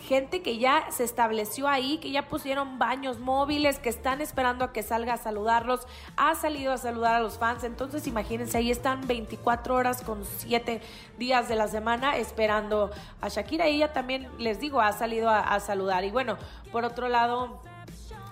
gente 0.00 0.42
que 0.42 0.58
ya 0.58 0.90
se 0.90 1.04
estableció 1.04 1.68
ahí, 1.68 1.98
que 1.98 2.10
ya 2.10 2.28
pusieron 2.28 2.78
baños 2.78 3.18
móviles, 3.18 3.78
que 3.78 3.88
están 3.88 4.20
esperando 4.20 4.64
a 4.64 4.72
que 4.72 4.82
salga 4.82 5.14
a 5.14 5.16
saludarlos, 5.16 5.86
ha 6.16 6.34
salido 6.34 6.72
a 6.72 6.78
saludar 6.78 7.14
a 7.14 7.20
los 7.20 7.38
fans, 7.38 7.64
entonces 7.64 8.06
imagínense, 8.06 8.58
ahí 8.58 8.70
están 8.70 9.06
24 9.06 9.74
horas 9.74 10.02
con 10.02 10.24
7 10.24 10.80
días 11.18 11.48
de 11.48 11.56
la 11.56 11.68
semana 11.68 12.16
esperando 12.16 12.90
a 13.20 13.28
Shakira 13.28 13.68
y 13.68 13.76
ella 13.76 13.92
también, 13.92 14.28
les 14.38 14.60
digo, 14.60 14.80
ha 14.80 14.92
salido 14.92 15.28
a, 15.28 15.40
a 15.40 15.60
saludar. 15.60 16.04
Y 16.04 16.10
bueno, 16.10 16.38
por 16.72 16.84
otro 16.84 17.08
lado, 17.08 17.60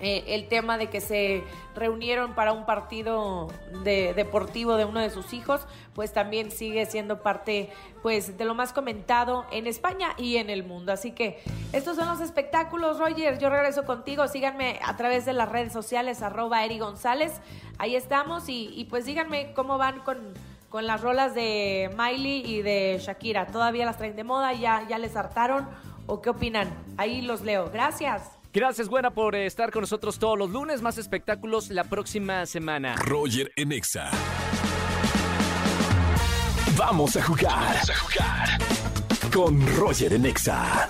eh, 0.00 0.24
el 0.28 0.48
tema 0.48 0.76
de 0.76 0.88
que 0.88 1.00
se 1.00 1.42
reunieron 1.74 2.34
para 2.34 2.52
un 2.52 2.66
partido 2.66 3.48
de, 3.82 4.12
deportivo 4.14 4.76
de 4.76 4.84
uno 4.84 5.00
de 5.00 5.10
sus 5.10 5.32
hijos, 5.32 5.62
pues 5.94 6.12
también 6.12 6.50
sigue 6.50 6.84
siendo 6.86 7.22
parte 7.22 7.70
pues 8.02 8.36
de 8.36 8.44
lo 8.44 8.54
más 8.54 8.72
comentado 8.72 9.46
en 9.50 9.66
España 9.66 10.14
y 10.18 10.36
en 10.36 10.50
el 10.50 10.64
mundo. 10.64 10.92
Así 10.92 11.12
que 11.12 11.42
estos 11.72 11.96
son 11.96 12.08
los 12.08 12.20
espectáculos, 12.20 12.98
Roger. 12.98 13.38
Yo 13.38 13.48
regreso 13.48 13.84
contigo. 13.84 14.28
Síganme 14.28 14.78
a 14.84 14.96
través 14.96 15.24
de 15.24 15.32
las 15.32 15.48
redes 15.48 15.72
sociales, 15.72 16.22
arroba 16.22 16.64
Eri 16.64 16.78
González. 16.78 17.32
Ahí 17.78 17.96
estamos 17.96 18.48
y, 18.48 18.72
y 18.76 18.84
pues 18.84 19.06
díganme 19.06 19.52
cómo 19.54 19.78
van 19.78 20.00
con, 20.00 20.34
con 20.68 20.86
las 20.86 21.00
rolas 21.00 21.34
de 21.34 21.90
Miley 21.96 22.42
y 22.44 22.62
de 22.62 23.00
Shakira. 23.00 23.46
¿Todavía 23.46 23.86
las 23.86 23.96
traen 23.96 24.14
de 24.14 24.24
moda? 24.24 24.52
¿Ya, 24.52 24.86
ya 24.88 24.98
les 24.98 25.16
hartaron? 25.16 25.66
¿O 26.06 26.20
qué 26.20 26.30
opinan? 26.30 26.68
Ahí 26.98 27.22
los 27.22 27.40
leo. 27.40 27.70
Gracias. 27.72 28.35
Gracias, 28.56 28.88
buena, 28.88 29.10
por 29.10 29.34
eh, 29.34 29.44
estar 29.44 29.70
con 29.70 29.82
nosotros 29.82 30.18
todos 30.18 30.38
los 30.38 30.48
lunes. 30.48 30.80
Más 30.80 30.96
espectáculos 30.96 31.68
la 31.68 31.84
próxima 31.84 32.46
semana. 32.46 32.96
Roger 32.96 33.52
en 33.54 33.70
Exa. 33.70 34.10
Vamos 36.74 37.18
a 37.18 37.22
jugar. 37.22 37.52
Vamos 37.52 37.90
a 37.90 37.96
jugar. 37.96 38.48
Con 39.30 39.76
Roger 39.76 40.14
en 40.14 40.24
Exa. 40.24 40.88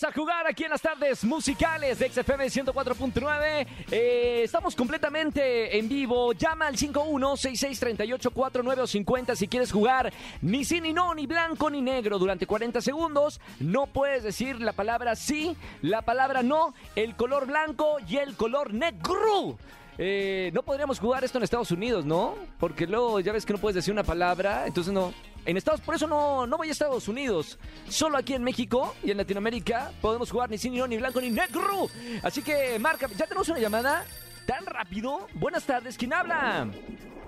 A 0.00 0.12
jugar 0.12 0.46
aquí 0.46 0.62
en 0.62 0.70
las 0.70 0.80
tardes 0.80 1.24
musicales 1.24 1.98
de 1.98 2.08
XFM 2.08 2.46
104.9. 2.46 3.66
Eh, 3.90 4.42
estamos 4.44 4.76
completamente 4.76 5.76
en 5.76 5.88
vivo. 5.88 6.32
Llama 6.34 6.68
al 6.68 6.76
51663849 6.76 8.78
o 8.78 8.86
50 8.86 9.34
si 9.34 9.48
quieres 9.48 9.72
jugar 9.72 10.12
ni 10.40 10.64
sí, 10.64 10.80
ni 10.80 10.92
no, 10.92 11.12
ni 11.14 11.26
blanco, 11.26 11.68
ni 11.68 11.82
negro 11.82 12.20
durante 12.20 12.46
40 12.46 12.80
segundos. 12.80 13.40
No 13.58 13.86
puedes 13.86 14.22
decir 14.22 14.60
la 14.60 14.72
palabra 14.72 15.16
sí, 15.16 15.56
la 15.82 16.02
palabra 16.02 16.44
no, 16.44 16.74
el 16.94 17.16
color 17.16 17.46
blanco 17.46 17.96
y 18.06 18.18
el 18.18 18.36
color 18.36 18.72
negro. 18.72 19.58
Eh, 20.00 20.52
no 20.54 20.62
podríamos 20.62 21.00
jugar 21.00 21.24
esto 21.24 21.38
en 21.38 21.44
Estados 21.44 21.72
Unidos, 21.72 22.04
¿no? 22.04 22.36
Porque 22.60 22.86
luego 22.86 23.18
ya 23.18 23.32
ves 23.32 23.44
que 23.44 23.52
no 23.52 23.58
puedes 23.58 23.74
decir 23.74 23.92
una 23.92 24.04
palabra, 24.04 24.68
entonces 24.68 24.92
no. 24.92 25.12
En 25.48 25.56
Estados, 25.56 25.80
por 25.80 25.94
eso 25.94 26.06
no, 26.06 26.46
no 26.46 26.58
voy 26.58 26.68
a 26.68 26.72
Estados 26.72 27.08
Unidos. 27.08 27.58
Solo 27.88 28.18
aquí 28.18 28.34
en 28.34 28.44
México 28.44 28.94
y 29.02 29.12
en 29.12 29.16
Latinoamérica 29.16 29.92
podemos 30.02 30.30
jugar 30.30 30.50
ni 30.50 30.58
no, 30.58 30.86
ni 30.86 30.98
blanco, 30.98 31.22
ni 31.22 31.30
negro. 31.30 31.86
Así 32.22 32.42
que 32.42 32.78
marca, 32.78 33.08
ya 33.16 33.24
tenemos 33.24 33.48
una 33.48 33.58
llamada 33.58 34.04
tan 34.46 34.66
rápido. 34.66 35.26
Buenas 35.32 35.64
tardes, 35.64 35.96
¿quién 35.96 36.12
habla? 36.12 36.68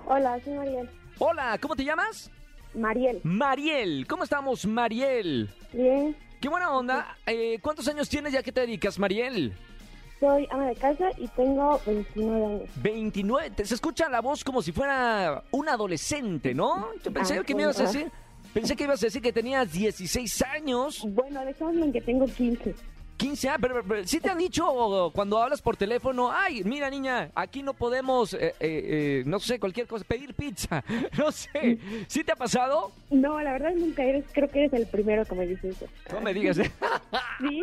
Hola, 0.05 0.39
soy 0.43 0.53
Mariel. 0.53 0.89
Hola, 1.17 1.57
¿cómo 1.59 1.75
te 1.75 1.83
llamas? 1.83 2.29
Mariel. 2.75 3.21
Mariel, 3.23 4.05
¿cómo 4.07 4.23
estamos, 4.23 4.67
Mariel? 4.67 5.49
Bien. 5.73 6.15
Qué 6.39 6.47
buena 6.47 6.71
onda. 6.71 7.17
Eh, 7.25 7.57
¿Cuántos 7.59 7.87
años 7.87 8.07
tienes 8.07 8.33
ya 8.33 8.43
que 8.43 8.51
te 8.51 8.61
dedicas, 8.61 8.99
Mariel? 8.99 9.57
Soy 10.21 10.47
ama 10.51 10.67
de 10.67 10.75
casa 10.75 11.09
y 11.17 11.27
tengo 11.29 11.81
29 11.85 12.45
años. 12.45 12.69
29. 12.75 13.49
Te- 13.49 13.65
Se 13.65 13.73
escucha 13.73 14.07
la 14.07 14.21
voz 14.21 14.43
como 14.43 14.61
si 14.61 14.71
fuera 14.71 15.43
un 15.51 15.67
adolescente, 15.67 16.53
¿no? 16.53 16.87
Yo 17.03 17.11
pensé 17.11 17.39
Ah, 17.39 17.43
que 17.43 17.53
me 17.55 17.63
ibas 17.63 17.79
a 17.79 17.83
decir. 17.83 18.09
Pensé 18.53 18.75
que 18.75 18.83
ibas 18.83 19.01
a 19.01 19.07
decir 19.07 19.21
que 19.21 19.33
tenías 19.33 19.71
16 19.71 20.41
años, 20.43 21.03
Bueno, 21.09 21.43
dejémoslo 21.43 21.85
en 21.85 21.91
que 21.93 22.01
tengo 22.01 22.25
15. 22.25 22.75
15 23.21 23.49
años, 23.49 23.59
pero, 23.61 23.83
pero 23.87 24.07
sí 24.07 24.19
te 24.19 24.31
han 24.31 24.37
dicho 24.39 25.11
cuando 25.13 25.37
hablas 25.37 25.61
por 25.61 25.77
teléfono, 25.77 26.31
ay, 26.31 26.63
mira 26.63 26.89
niña, 26.89 27.29
aquí 27.35 27.61
no 27.61 27.75
podemos, 27.75 28.33
eh, 28.33 28.39
eh, 28.39 28.53
eh, 28.59 29.23
no 29.27 29.39
sé, 29.39 29.59
cualquier 29.59 29.85
cosa, 29.85 30.03
pedir 30.05 30.33
pizza, 30.33 30.83
no 31.19 31.31
sé, 31.31 31.77
¿sí 32.07 32.23
te 32.23 32.31
ha 32.31 32.35
pasado? 32.35 32.91
No, 33.11 33.39
la 33.39 33.51
verdad 33.51 33.73
nunca 33.75 34.03
eres, 34.03 34.25
creo 34.31 34.49
que 34.49 34.61
eres 34.65 34.73
el 34.73 34.87
primero 34.87 35.23
que 35.25 35.35
me 35.35 35.45
dice 35.45 35.69
eso. 35.69 35.85
No 36.11 36.21
me 36.21 36.33
digas. 36.33 36.57
Sí. 37.41 37.59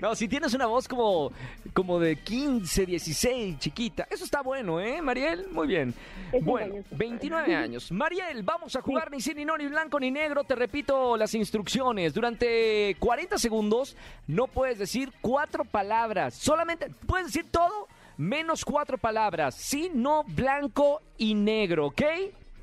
no, 0.00 0.14
si 0.14 0.28
tienes 0.28 0.54
una 0.54 0.66
voz 0.66 0.86
como, 0.86 1.32
como 1.72 1.98
de 1.98 2.14
15, 2.16 2.86
16, 2.86 3.58
chiquita, 3.58 4.06
eso 4.08 4.24
está 4.24 4.40
bueno, 4.40 4.80
¿eh, 4.80 5.02
Mariel? 5.02 5.46
Muy 5.50 5.66
bien. 5.66 5.92
Es 6.32 6.44
Bueno, 6.44 6.66
engañoso. 6.66 6.96
29 6.96 7.54
años. 7.54 7.92
Mariel, 7.92 8.42
vamos 8.42 8.76
a 8.76 8.82
jugar 8.82 9.10
ni 9.10 9.20
sí, 9.20 9.34
ni 9.34 9.44
no, 9.44 9.56
ni 9.56 9.66
blanco, 9.66 9.98
ni 9.98 10.10
negro. 10.10 10.44
Te 10.44 10.54
repito 10.54 11.16
las 11.16 11.34
instrucciones. 11.34 12.14
Durante 12.14 12.96
40 13.00 13.38
segundos 13.38 13.96
no 14.28 14.46
puedes 14.46 14.63
decir 14.72 15.12
cuatro 15.20 15.64
palabras. 15.64 16.34
Solamente 16.34 16.88
puedes 17.06 17.26
decir 17.26 17.46
todo 17.50 17.88
menos 18.16 18.64
cuatro 18.64 18.96
palabras. 18.96 19.54
Sí, 19.54 19.90
no, 19.92 20.24
blanco 20.24 21.02
y 21.18 21.34
negro, 21.34 21.88
¿ok? 21.88 22.02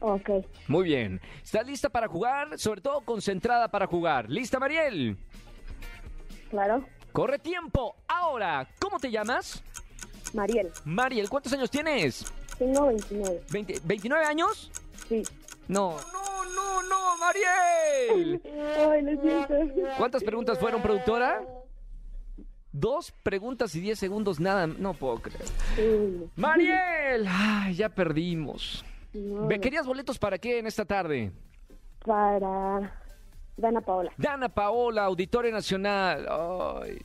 Ok, 0.04 0.30
Muy 0.68 0.86
bien. 0.86 1.22
¿Estás 1.44 1.68
lista 1.68 1.88
para 1.88 2.08
jugar? 2.08 2.58
Sobre 2.58 2.82
todo 2.82 3.02
concentrada 3.02 3.68
para 3.68 3.86
jugar. 3.86 4.30
¿Lista, 4.30 4.60
Mariel? 4.60 5.16
claro. 6.50 6.84
Corre 7.12 7.38
tiempo. 7.40 7.96
Ahora, 8.08 8.68
¿cómo 8.80 8.98
te 8.98 9.12
llamas? 9.12 9.62
Mariel, 10.34 10.72
Mariel, 10.86 11.30
¿cuántos 11.30 11.52
años 11.54 11.70
tienes? 11.70 12.26
tengo 12.58 12.88
29. 12.88 13.42
¿20 13.50 13.82
¿29 13.82 14.26
años? 14.26 14.72
Sí. 15.10 15.24
No. 15.68 15.98
No, 16.14 16.46
no, 16.46 16.84
no, 16.84 17.18
Mariel. 17.18 18.42
Ay, 18.90 19.02
lo 19.02 19.22
siento. 19.22 19.54
¿Cuántas 19.98 20.24
preguntas 20.24 20.58
fueron, 20.58 20.82
productora? 20.82 21.44
Dos 22.72 23.12
preguntas 23.24 23.76
y 23.76 23.82
diez 23.82 24.00
segundos, 24.00 24.40
nada. 24.40 24.66
No 24.68 24.94
puedo 24.94 25.18
creer. 25.18 25.46
Sí. 25.76 26.30
Mariel, 26.36 27.26
ay, 27.28 27.76
ya 27.76 27.90
perdimos. 27.90 28.86
No, 29.14 29.48
¿Querías 29.50 29.86
boletos 29.86 30.18
para 30.18 30.38
qué 30.38 30.60
en 30.60 30.68
esta 30.68 30.86
tarde? 30.86 31.32
Para 32.06 32.98
Dana 33.58 33.82
Paola. 33.82 34.12
Dana 34.18 34.48
Paola, 34.50 35.04
Auditorio 35.04 35.52
Nacional. 35.52 36.26
Ay. 36.30 36.98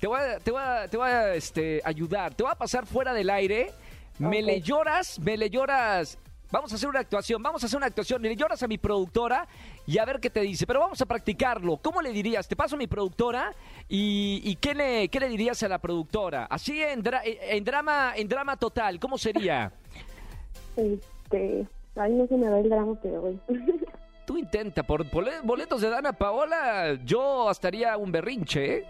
Te 0.00 0.06
voy 0.06 0.20
a, 0.20 0.38
te 0.38 0.50
voy 0.50 0.62
a, 0.62 0.88
te 0.88 0.96
voy 0.96 1.08
a, 1.08 1.34
este, 1.34 1.80
ayudar. 1.84 2.34
Te 2.34 2.42
voy 2.44 2.52
a 2.52 2.56
pasar 2.56 2.86
fuera 2.86 3.12
del 3.12 3.28
aire. 3.30 3.72
Me 4.18 4.38
Ok. 4.40 4.46
le 4.46 4.60
lloras, 4.60 5.18
me 5.18 5.36
le 5.36 5.50
lloras 5.50 6.16
Vamos 6.50 6.72
a 6.72 6.76
hacer 6.76 6.88
una 6.88 7.00
actuación, 7.00 7.42
vamos 7.42 7.62
a 7.62 7.66
hacer 7.66 7.76
una 7.76 7.86
actuación. 7.86 8.22
Le 8.22 8.36
lloras 8.36 8.62
a 8.62 8.68
mi 8.68 8.78
productora 8.78 9.46
y 9.86 9.98
a 9.98 10.04
ver 10.04 10.20
qué 10.20 10.30
te 10.30 10.40
dice. 10.40 10.66
Pero 10.66 10.80
vamos 10.80 11.00
a 11.00 11.06
practicarlo. 11.06 11.76
¿Cómo 11.78 12.00
le 12.00 12.12
dirías? 12.12 12.46
Te 12.46 12.54
paso 12.56 12.76
a 12.76 12.78
mi 12.78 12.86
productora 12.86 13.52
y, 13.88 14.40
y 14.44 14.56
¿qué, 14.56 14.74
le, 14.74 15.08
¿qué 15.08 15.18
le 15.20 15.28
dirías 15.28 15.62
a 15.64 15.68
la 15.68 15.78
productora? 15.78 16.46
Así 16.48 16.80
en, 16.82 17.02
dra- 17.02 17.22
en 17.24 17.64
drama 17.64 18.12
en 18.16 18.28
drama 18.28 18.56
total, 18.56 18.98
¿cómo 19.00 19.18
sería? 19.18 19.72
Este, 20.76 21.66
ay, 21.96 22.12
no 22.12 22.26
se 22.26 22.36
me 22.36 22.48
va 22.50 22.58
el 22.58 22.68
drama, 22.68 22.94
pero 23.02 23.20
bueno. 23.22 23.40
Tú 24.26 24.36
intenta, 24.36 24.82
por 24.82 25.08
bole- 25.10 25.40
boletos 25.42 25.80
de 25.80 25.88
Dana 25.88 26.12
Paola, 26.12 26.98
yo 27.04 27.50
estaría 27.50 27.96
un 27.96 28.12
berrinche, 28.12 28.78
¿eh? 28.78 28.84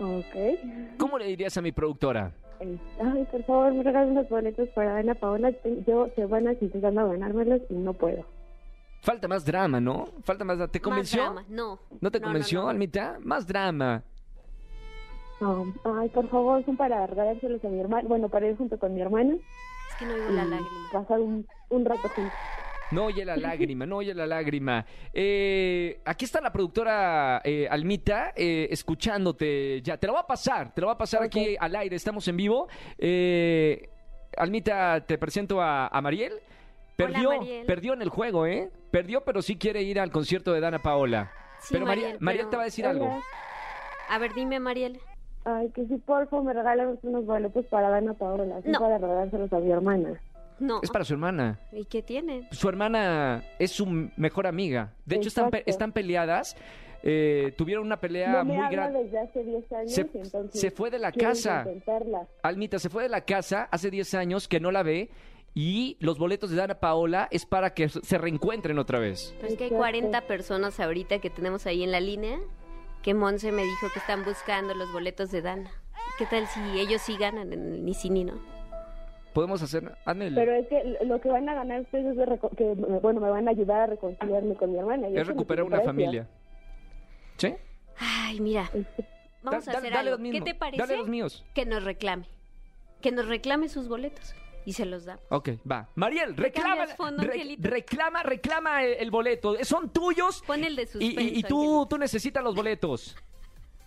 ok. 0.00 0.98
¿Cómo 0.98 1.16
le 1.18 1.26
dirías 1.26 1.56
a 1.56 1.62
mi 1.62 1.72
productora? 1.72 2.32
Eh, 2.60 2.78
Ay, 3.02 3.26
por 3.30 3.42
favor, 3.44 3.72
me 3.74 3.82
regalan 3.82 4.10
unos 4.10 4.28
boletos 4.28 4.68
para 4.70 4.98
Ana 4.98 5.14
Paola. 5.14 5.52
Yo 5.86 6.08
semanas 6.16 6.56
intentando 6.60 7.08
ganármelos 7.10 7.60
y 7.68 7.74
no 7.74 7.92
puedo. 7.92 8.24
Falta 9.02 9.28
más 9.28 9.44
drama, 9.44 9.80
¿no? 9.80 10.06
Falta 10.22 10.44
más... 10.44 10.58
¿Te 10.70 10.80
convenció? 10.80 11.22
Más 11.22 11.34
drama. 11.34 11.46
No. 11.50 11.78
¿No 12.00 12.10
te 12.10 12.20
No, 12.20 12.24
convenció, 12.24 12.60
no, 12.60 12.64
no. 12.64 12.70
Almita? 12.70 13.18
Más 13.22 13.46
drama. 13.46 14.02
No, 15.40 15.74
ay, 16.00 16.08
por 16.08 16.28
favor, 16.28 16.64
son 16.64 16.76
para 16.76 17.06
regalárselos 17.06 17.62
a 17.64 17.68
mi 17.68 17.80
hermana. 17.80 18.08
Bueno, 18.08 18.28
para 18.28 18.46
ir 18.48 18.56
junto 18.56 18.78
con 18.78 18.94
mi 18.94 19.00
hermana. 19.02 19.34
Es 19.34 19.96
que 19.98 20.06
no 20.06 20.14
oigo 20.14 20.30
la 20.30 20.44
lágrima. 20.44 20.88
Pasar 20.92 21.20
un, 21.20 21.46
un 21.68 21.84
rato 21.84 22.08
juntos. 22.08 22.32
No 22.90 23.06
oye 23.06 23.24
la 23.24 23.36
lágrima, 23.36 23.86
no 23.86 23.96
oye 23.96 24.14
la 24.14 24.26
lágrima. 24.26 24.84
Eh, 25.12 26.00
aquí 26.04 26.24
está 26.26 26.40
la 26.40 26.52
productora 26.52 27.40
eh, 27.44 27.66
Almita 27.70 28.32
eh, 28.36 28.68
escuchándote 28.70 29.80
ya. 29.82 29.96
Te 29.96 30.06
lo 30.06 30.12
voy 30.14 30.22
a 30.22 30.26
pasar, 30.26 30.72
te 30.74 30.80
lo 30.80 30.88
voy 30.88 30.94
a 30.94 30.98
pasar 30.98 31.22
aquí 31.22 31.56
al 31.58 31.74
aire, 31.76 31.96
estamos 31.96 32.26
en 32.28 32.36
vivo. 32.36 32.68
Eh, 32.98 33.88
Almita, 34.36 35.00
te 35.06 35.18
presento 35.18 35.60
a, 35.60 35.88
a 35.88 36.00
Mariel. 36.00 36.34
Perdió, 36.96 37.30
Mariel. 37.38 37.66
perdió 37.66 37.92
en 37.94 38.02
el 38.02 38.08
juego, 38.08 38.46
¿eh? 38.46 38.70
Perdió, 38.90 39.24
pero 39.24 39.42
sí 39.42 39.56
quiere 39.56 39.82
ir 39.82 39.98
al 39.98 40.12
concierto 40.12 40.52
de 40.52 40.60
Dana 40.60 40.78
Paola. 40.80 41.32
Sí, 41.60 41.68
pero 41.74 41.86
Mariel, 41.86 42.04
Mariel, 42.04 42.20
Mariel 42.20 42.40
pero- 42.42 42.50
te 42.50 42.56
va 42.56 42.62
a 42.62 42.66
decir 42.66 42.86
algo. 42.86 43.20
A 44.08 44.18
ver, 44.18 44.32
dime, 44.34 44.60
Mariel. 44.60 45.00
Ay, 45.44 45.70
que 45.74 45.84
si 45.86 45.96
por 45.96 46.28
favor 46.28 46.44
me 46.46 46.52
regalan 46.52 46.98
unos 47.02 47.26
boletos 47.26 47.66
para 47.66 47.94
Ana 47.96 48.14
Paola. 48.14 48.56
así 48.58 48.68
No. 48.68 48.78
para 48.78 48.98
regalárselos 48.98 49.52
a 49.52 49.58
mi 49.58 49.70
hermana. 49.72 50.20
No. 50.58 50.80
Es 50.82 50.90
para 50.90 51.04
su 51.04 51.14
hermana. 51.14 51.58
¿Y 51.72 51.84
qué 51.86 52.02
tiene? 52.02 52.48
Su 52.52 52.68
hermana 52.68 53.42
es 53.58 53.72
su 53.72 53.86
mejor 54.16 54.46
amiga. 54.46 54.92
De 55.04 55.16
hecho, 55.16 55.28
están, 55.28 55.50
pe- 55.50 55.64
están 55.66 55.92
peleadas. 55.92 56.56
Eh, 57.02 57.52
tuvieron 57.58 57.84
una 57.84 58.00
pelea 58.00 58.32
no 58.32 58.44
me 58.46 58.54
muy 58.56 58.68
grande. 58.70 59.02
desde 59.04 59.18
hace 59.20 59.44
10 59.44 59.72
años, 59.72 59.92
Se- 59.92 60.08
se 60.58 60.70
fue 60.70 60.90
de 60.90 60.98
la 60.98 61.12
casa. 61.12 61.64
intentarla. 61.66 62.26
Almita 62.42 62.78
se 62.78 62.88
fue 62.88 63.02
de 63.02 63.08
la 63.10 63.20
casa 63.26 63.68
hace 63.70 63.90
10 63.90 64.14
años 64.14 64.48
que 64.48 64.58
no 64.58 64.70
la 64.70 64.82
ve 64.82 65.10
y 65.54 65.98
los 66.00 66.18
boletos 66.18 66.48
de 66.50 66.56
Dana 66.56 66.80
Paola 66.80 67.28
es 67.30 67.44
para 67.44 67.74
que 67.74 67.90
se 67.90 68.16
reencuentren 68.16 68.78
otra 68.78 68.98
vez. 69.00 69.34
Pues 69.40 69.54
que 69.56 69.64
hay 69.64 69.68
Exacto. 69.68 69.76
40 69.76 70.20
personas 70.22 70.80
ahorita 70.80 71.18
que 71.18 71.28
tenemos 71.28 71.66
ahí 71.66 71.82
en 71.82 71.92
la 71.92 72.00
línea 72.00 72.38
que 73.02 73.12
Monse 73.12 73.52
me 73.52 73.62
dijo 73.64 73.88
que 73.92 73.98
están 73.98 74.24
buscando 74.24 74.74
los 74.74 74.90
boletos 74.90 75.30
de 75.30 75.42
Dana. 75.42 75.70
¿Qué 76.18 76.24
tal 76.24 76.46
si 76.46 76.60
ellos 76.80 77.02
sí 77.02 77.16
ganan 77.18 77.52
en 77.52 77.60
el 77.74 77.84
ni 77.84 77.92
sí 77.92 78.08
ni 78.08 78.24
no? 78.24 78.40
Podemos 79.34 79.60
hacer... 79.62 79.92
Hazme 80.06 80.28
el- 80.28 80.34
Pero 80.34 80.52
es 80.54 80.66
que 80.68 80.98
lo 81.04 81.20
que 81.20 81.28
van 81.28 81.48
a 81.48 81.54
ganar 81.54 81.80
ustedes 81.82 82.06
es 82.06 82.16
de 82.16 82.24
reco- 82.26 82.56
que, 82.56 82.64
bueno, 83.00 83.20
me 83.20 83.28
van 83.30 83.48
a 83.48 83.50
ayudar 83.50 83.80
a 83.82 83.86
reconciliarme 83.88 84.54
con 84.54 84.72
mi 84.72 84.78
hermana. 84.78 85.08
y 85.10 85.16
es 85.18 85.26
recuperar 85.26 85.64
una 85.64 85.80
familia. 85.80 86.28
¿Sí? 87.36 87.52
Ay, 87.98 88.40
mira, 88.40 88.70
Este, 88.72 89.04
vamos 89.42 89.64
Da- 89.64 89.70
a 89.70 89.74
da- 89.74 89.78
hacer 89.80 89.92
dale 89.92 90.10
algo. 90.10 90.22
¿Qué 90.30 90.40
te 90.40 90.54
parece? 90.54 90.80
Dale 90.80 90.96
los 90.96 91.08
míos. 91.08 91.44
Que 91.54 91.66
nos 91.66 91.84
reclame. 91.84 92.24
Que 93.00 93.12
nos 93.12 93.26
reclame 93.26 93.68
sus 93.68 93.88
boletos 93.88 94.34
y 94.64 94.72
se 94.72 94.86
los 94.86 95.04
damos. 95.04 95.22
Ok, 95.30 95.50
va. 95.70 95.88
Mariel, 95.96 96.36
reclama, 96.36 96.86
fondo, 96.96 97.22
re- 97.24 97.56
reclama, 97.60 98.22
reclama 98.22 98.82
el, 98.84 98.94
el 98.94 99.10
boleto. 99.10 99.56
Son 99.64 99.90
tuyos 99.90 100.42
Pon 100.46 100.64
el 100.64 100.76
de 100.76 100.82
y, 100.82 100.86
suspenso. 100.86 101.20
y- 101.20 101.38
y 101.38 101.42
tú, 101.42 101.60
Angelito. 101.60 101.86
tú 101.88 101.98
necesitas 101.98 102.42
los 102.42 102.54
boletos. 102.54 103.16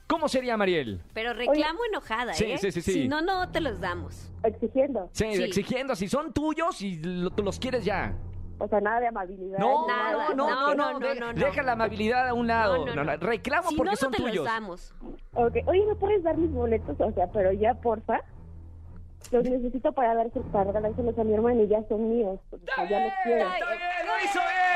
¿Cómo 0.08 0.30
sería, 0.30 0.56
Mariel? 0.56 1.02
Pero 1.14 1.34
reclamo 1.34 1.80
enojada, 1.90 2.34
Sí, 2.34 2.46
¿eh? 2.46 2.58
sí, 2.58 2.72
sí, 2.72 2.82
sí. 2.82 2.94
Si 2.94 3.08
no, 3.10 3.22
no 3.22 3.50
te 3.52 3.60
los 3.60 3.80
damos. 3.82 4.32
exigiendo. 4.44 5.10
Sí, 5.12 5.34
Sí. 5.36 5.44
exigiendo, 5.44 5.96
si 5.96 6.08
son 6.08 6.32
tuyos 6.32 6.82
y 6.82 7.02
lo- 7.04 7.30
tú 7.32 7.44
los 7.44 7.60
quieres 7.60 7.84
ya. 7.84 8.16
O 8.60 8.68
sea, 8.68 8.80
nada 8.80 9.00
de 9.02 9.08
amabilidad. 9.08 9.60
No, 9.60 9.86
Nada, 9.88 10.30
no, 10.34 10.36
no, 10.36 10.50
no, 10.50 10.56
no, 10.56 10.76
no, 10.94 11.00
no, 11.00 11.08
de- 11.08 11.20
no, 11.20 11.34
no. 11.34 11.40
deja 11.40 11.62
la 11.62 11.74
amabilidad 11.74 12.28
a 12.30 12.34
un 12.34 12.48
lado. 12.48 12.78
No, 12.78 12.86
no, 12.86 12.96
No, 12.96 13.04
no, 13.04 13.18
no. 13.18 13.28
Reclamo 13.28 13.70
Si 13.70 13.76
porque 13.76 13.92
no, 13.92 13.96
son 13.98 14.12
no 14.12 14.18
te 14.18 14.24
tuyos. 14.24 14.36
los 14.38 14.46
damos. 14.46 14.94
Ok, 15.34 15.58
Oye, 15.68 15.86
¿me 15.86 15.96
puedes 15.96 16.24
dar 16.24 16.38
mis 16.38 16.52
boletos? 16.52 16.96
O 17.00 17.12
sea, 17.12 17.28
pero 17.32 17.52
ya, 17.52 17.74
porfa. 17.76 18.22
Los 19.32 19.44
necesito 19.44 19.92
para, 19.92 20.16
darse, 20.16 20.40
para 20.52 20.66
regalárselos 20.66 21.20
a 21.20 21.24
mi 21.26 21.34
hermana 21.34 21.62
y 21.64 21.68
ya 21.68 21.84
son 21.90 22.08
míos. 22.10 22.40
O 22.50 22.58
sea, 22.60 22.90
ya 22.90 23.04
los 23.04 23.14
quiero. 23.24 23.42
Está 23.46 23.56
bien, 23.58 23.80
lo 24.08 24.24
hizo 24.24 24.40
lo 24.40 24.67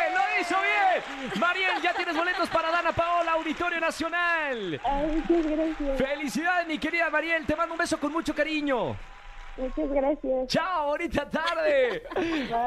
hizo 0.41 0.55
bien. 0.55 1.03
Mariel, 1.39 1.81
ya 1.81 1.93
tienes 1.93 2.15
boletos 2.15 2.49
para 2.49 2.69
Dana 2.71 2.91
Paola, 2.91 3.31
Auditorio 3.33 3.79
Nacional. 3.79 4.81
Ay, 4.83 5.05
muchas 5.07 5.45
gracias. 5.45 5.97
Felicidades, 5.97 6.67
mi 6.67 6.77
querida 6.77 7.09
Mariel. 7.09 7.45
Te 7.45 7.55
mando 7.55 7.73
un 7.73 7.79
beso 7.79 7.97
con 7.99 8.11
mucho 8.11 8.35
cariño. 8.35 8.97
Muchas 9.57 9.89
gracias. 9.89 10.47
Chao, 10.47 10.89
ahorita 10.89 11.29
tarde. 11.29 12.03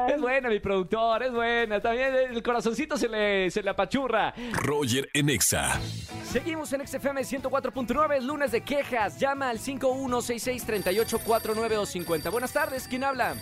Es 0.07 0.21
buena 0.21 0.49
mi 0.49 0.59
productor, 0.59 1.23
es 1.23 1.31
buena. 1.31 1.81
También 1.81 2.13
el 2.13 2.43
corazoncito 2.43 2.95
se 2.97 3.07
le, 3.09 3.49
se 3.49 3.63
le 3.63 3.69
apachurra. 3.71 4.33
Roger 4.53 5.09
en 5.13 5.29
Exa. 5.29 5.79
Seguimos 6.23 6.71
en 6.73 6.85
XFM 6.87 7.21
104.9, 7.21 8.17
es 8.17 8.23
lunes 8.23 8.51
de 8.51 8.61
quejas. 8.61 9.19
Llama 9.19 9.49
al 9.49 9.57
5166384950. 9.59 12.31
Buenas 12.31 12.53
tardes, 12.53 12.87
¿quién 12.87 13.03
habla? 13.03 13.33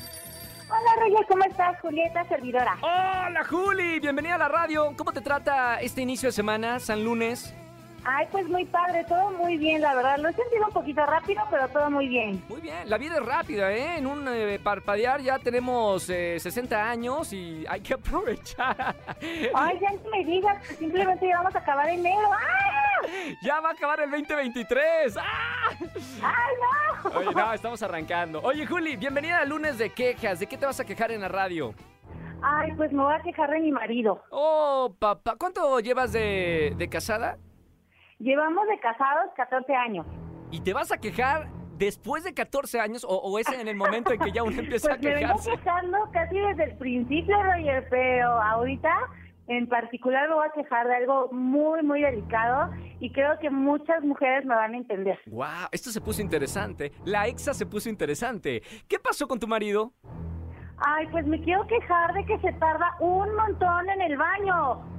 Hola 0.69 0.91
Roger, 0.99 1.25
¿cómo 1.27 1.43
estás? 1.43 1.79
Julieta, 1.81 2.23
servidora. 2.25 2.77
Hola, 2.81 3.43
Juli, 3.49 3.99
bienvenida 3.99 4.35
a 4.35 4.37
la 4.39 4.47
radio. 4.47 4.93
¿Cómo 4.97 5.11
te 5.11 5.21
trata 5.21 5.79
este 5.81 6.01
inicio 6.01 6.29
de 6.29 6.33
semana, 6.33 6.79
San 6.79 7.03
Lunes? 7.03 7.53
Ay, 8.05 8.27
pues 8.31 8.45
muy 8.49 8.65
padre, 8.65 9.05
todo 9.05 9.31
muy 9.31 9.57
bien, 9.57 9.81
la 9.81 9.95
verdad. 9.95 10.17
Lo 10.17 10.27
he 10.27 10.33
sentido 10.33 10.65
un 10.67 10.73
poquito 10.73 11.05
rápido, 11.05 11.41
pero 11.49 11.69
todo 11.69 11.89
muy 11.89 12.07
bien. 12.09 12.43
Muy 12.49 12.59
bien, 12.59 12.89
la 12.89 12.97
vida 12.97 13.15
es 13.15 13.25
rápida, 13.25 13.71
¿eh? 13.71 13.97
En 13.97 14.07
un 14.07 14.27
eh, 14.27 14.59
parpadear 14.61 15.21
ya 15.21 15.39
tenemos 15.39 16.09
eh, 16.09 16.37
60 16.39 16.89
años 16.89 17.31
y 17.31 17.65
hay 17.69 17.79
que 17.81 17.93
aprovechar. 17.95 18.95
Ay, 19.55 19.79
ya 19.79 19.91
no 19.91 20.09
me 20.11 20.25
digas, 20.25 20.67
que 20.67 20.75
simplemente 20.75 21.27
ya 21.27 21.37
vamos 21.37 21.55
a 21.55 21.59
acabar 21.59 21.87
enero. 21.87 22.29
¡Ah! 22.33 22.92
ya 23.41 23.59
va 23.61 23.69
a 23.69 23.71
acabar 23.73 23.99
el 24.01 24.11
2023. 24.11 25.17
¡Ah! 25.17 25.69
¡Ay, 26.21 26.53
no! 27.03 27.09
Oye, 27.19 27.33
no, 27.35 27.53
estamos 27.53 27.81
arrancando. 27.83 28.41
Oye, 28.41 28.65
Juli, 28.65 28.95
bienvenida 28.95 29.39
al 29.39 29.49
lunes 29.49 29.77
de 29.77 29.89
quejas. 29.89 30.39
¿De 30.39 30.47
qué 30.47 30.57
te 30.57 30.65
vas 30.65 30.79
a 30.79 30.85
quejar 30.85 31.11
en 31.11 31.21
la 31.21 31.27
radio? 31.27 31.73
Ay, 32.41 32.71
pues 32.75 32.91
me 32.91 33.03
voy 33.03 33.13
a 33.13 33.21
quejar 33.21 33.49
de 33.51 33.59
mi 33.59 33.71
marido. 33.71 34.21
Oh, 34.29 34.93
papá, 34.99 35.35
¿cuánto 35.37 35.79
llevas 35.79 36.11
de, 36.11 36.73
de 36.77 36.89
casada? 36.89 37.37
Llevamos 38.19 38.67
de 38.67 38.79
casados 38.79 39.31
14 39.35 39.73
años. 39.75 40.05
¿Y 40.51 40.61
te 40.61 40.73
vas 40.73 40.91
a 40.91 40.97
quejar 40.97 41.47
después 41.77 42.23
de 42.23 42.33
14 42.33 42.79
años 42.79 43.03
o, 43.03 43.15
o 43.17 43.39
es 43.39 43.47
en 43.49 43.67
el 43.67 43.75
momento 43.75 44.11
en 44.13 44.19
que 44.19 44.31
ya 44.31 44.43
uno 44.43 44.55
empieza 44.59 44.89
Pues 44.89 44.99
a 44.99 45.01
me 45.01 45.13
vengo 45.15 45.27
quejarse? 45.35 45.51
quejando 45.51 45.97
casi 46.11 46.37
desde 46.39 46.63
el 46.65 46.77
principio, 46.77 47.41
Roger, 47.41 47.87
pero 47.89 48.29
ahorita 48.41 48.89
en 49.47 49.67
particular 49.67 50.29
me 50.29 50.35
voy 50.35 50.47
a 50.47 50.51
quejar 50.51 50.87
de 50.87 50.95
algo 50.95 51.29
muy, 51.31 51.83
muy 51.83 52.01
delicado 52.01 52.71
y 52.99 53.11
creo 53.11 53.37
que 53.39 53.49
muchas 53.49 54.03
mujeres 54.03 54.45
me 54.45 54.55
van 54.55 54.73
a 54.73 54.77
entender. 54.77 55.19
Wow, 55.27 55.67
esto 55.71 55.89
se 55.89 56.01
puso 56.01 56.21
interesante. 56.21 56.91
La 57.05 57.27
exa 57.27 57.53
se 57.53 57.65
puso 57.65 57.89
interesante. 57.89 58.61
¿Qué 58.87 58.99
pasó 58.99 59.27
con 59.27 59.39
tu 59.39 59.47
marido? 59.47 59.93
Ay, 60.77 61.07
pues 61.11 61.25
me 61.25 61.41
quiero 61.41 61.65
quejar 61.67 62.13
de 62.13 62.25
que 62.25 62.39
se 62.39 62.51
tarda 62.53 62.95
un 62.99 63.35
montón 63.35 63.89
en 63.89 64.01
el 64.01 64.17
baño. 64.17 64.92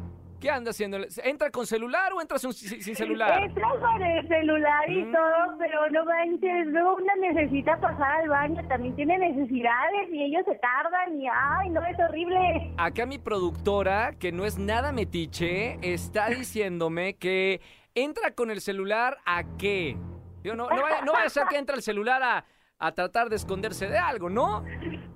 ¿Qué 0.44 0.50
anda 0.50 0.72
haciendo? 0.72 0.98
¿Entra 1.22 1.50
con 1.50 1.66
celular 1.66 2.12
o 2.12 2.20
entras 2.20 2.42
sin, 2.42 2.52
sin 2.52 2.94
celular? 2.94 3.44
Entra 3.44 3.66
con 3.80 4.02
el 4.02 4.28
celular 4.28 4.90
y 4.90 5.04
Mm. 5.04 5.12
todo, 5.12 5.56
pero 5.58 5.88
no 5.88 6.04
manches, 6.04 6.66
luego 6.66 6.96
una 6.96 7.14
necesita 7.16 7.80
pasar 7.80 8.20
al 8.20 8.28
baño, 8.28 8.62
también 8.68 8.94
tiene 8.94 9.16
necesidades 9.16 10.10
y 10.12 10.22
ellos 10.22 10.42
se 10.44 10.54
tardan 10.56 11.18
y 11.18 11.26
ay, 11.32 11.70
no, 11.70 11.82
es 11.86 11.98
horrible. 11.98 12.74
Acá 12.76 13.06
mi 13.06 13.16
productora, 13.18 14.12
que 14.18 14.32
no 14.32 14.44
es 14.44 14.58
nada 14.58 14.92
metiche, 14.92 15.78
está 15.80 16.28
diciéndome 16.28 17.14
que 17.16 17.62
entra 17.94 18.32
con 18.32 18.50
el 18.50 18.60
celular 18.60 19.16
a 19.24 19.44
qué. 19.56 19.96
Digo, 20.42 20.56
no, 20.56 20.68
no, 20.68 20.82
vaya, 20.82 21.00
no 21.06 21.12
vaya 21.14 21.24
a 21.24 21.30
ser 21.30 21.44
que 21.46 21.56
entra 21.56 21.74
el 21.74 21.80
celular 21.80 22.22
a, 22.22 22.44
a 22.78 22.92
tratar 22.92 23.30
de 23.30 23.36
esconderse 23.36 23.88
de 23.88 23.98
algo, 23.98 24.30
¿no? 24.30 24.64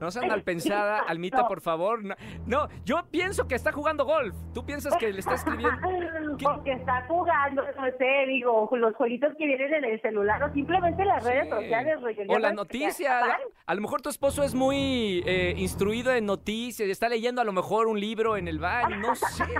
No 0.00 0.10
sean 0.10 0.28
mal 0.28 0.42
pensada, 0.42 1.00
Almita, 1.00 1.46
por 1.48 1.60
favor. 1.60 2.04
No, 2.04 2.14
no, 2.46 2.68
yo 2.84 3.04
pienso 3.10 3.48
que 3.48 3.54
está 3.54 3.72
jugando 3.72 4.04
golf. 4.04 4.34
¿Tú 4.54 4.64
piensas 4.64 4.96
que 4.96 5.12
le 5.12 5.20
está 5.20 5.34
escribiendo? 5.34 5.76
¿Qué? 6.38 6.44
Porque 6.44 6.72
está 6.72 7.04
jugando, 7.08 7.62
no 7.62 7.86
sé, 7.98 8.26
digo, 8.26 8.68
los 8.72 8.94
jueguitos 8.94 9.34
que 9.36 9.46
vienen 9.46 9.74
en 9.74 9.84
el 9.84 10.00
celular 10.00 10.42
o 10.42 10.52
simplemente 10.52 11.04
las 11.04 11.22
redes 11.24 11.48
sociales. 11.48 11.98
O 12.02 12.10
ya 12.10 12.88
están. 12.88 13.36
A 13.66 13.74
lo 13.74 13.80
mejor 13.80 14.02
tu 14.02 14.08
esposo 14.08 14.42
es 14.42 14.54
muy 14.54 15.22
eh, 15.26 15.54
instruido 15.56 16.12
en 16.12 16.26
noticias 16.26 16.88
está 16.88 17.08
leyendo 17.08 17.40
a 17.40 17.44
lo 17.44 17.52
mejor 17.52 17.86
un 17.86 18.00
libro 18.00 18.36
en 18.36 18.48
el 18.48 18.58
baño. 18.58 18.96
No 18.96 19.14
sé. 19.14 19.44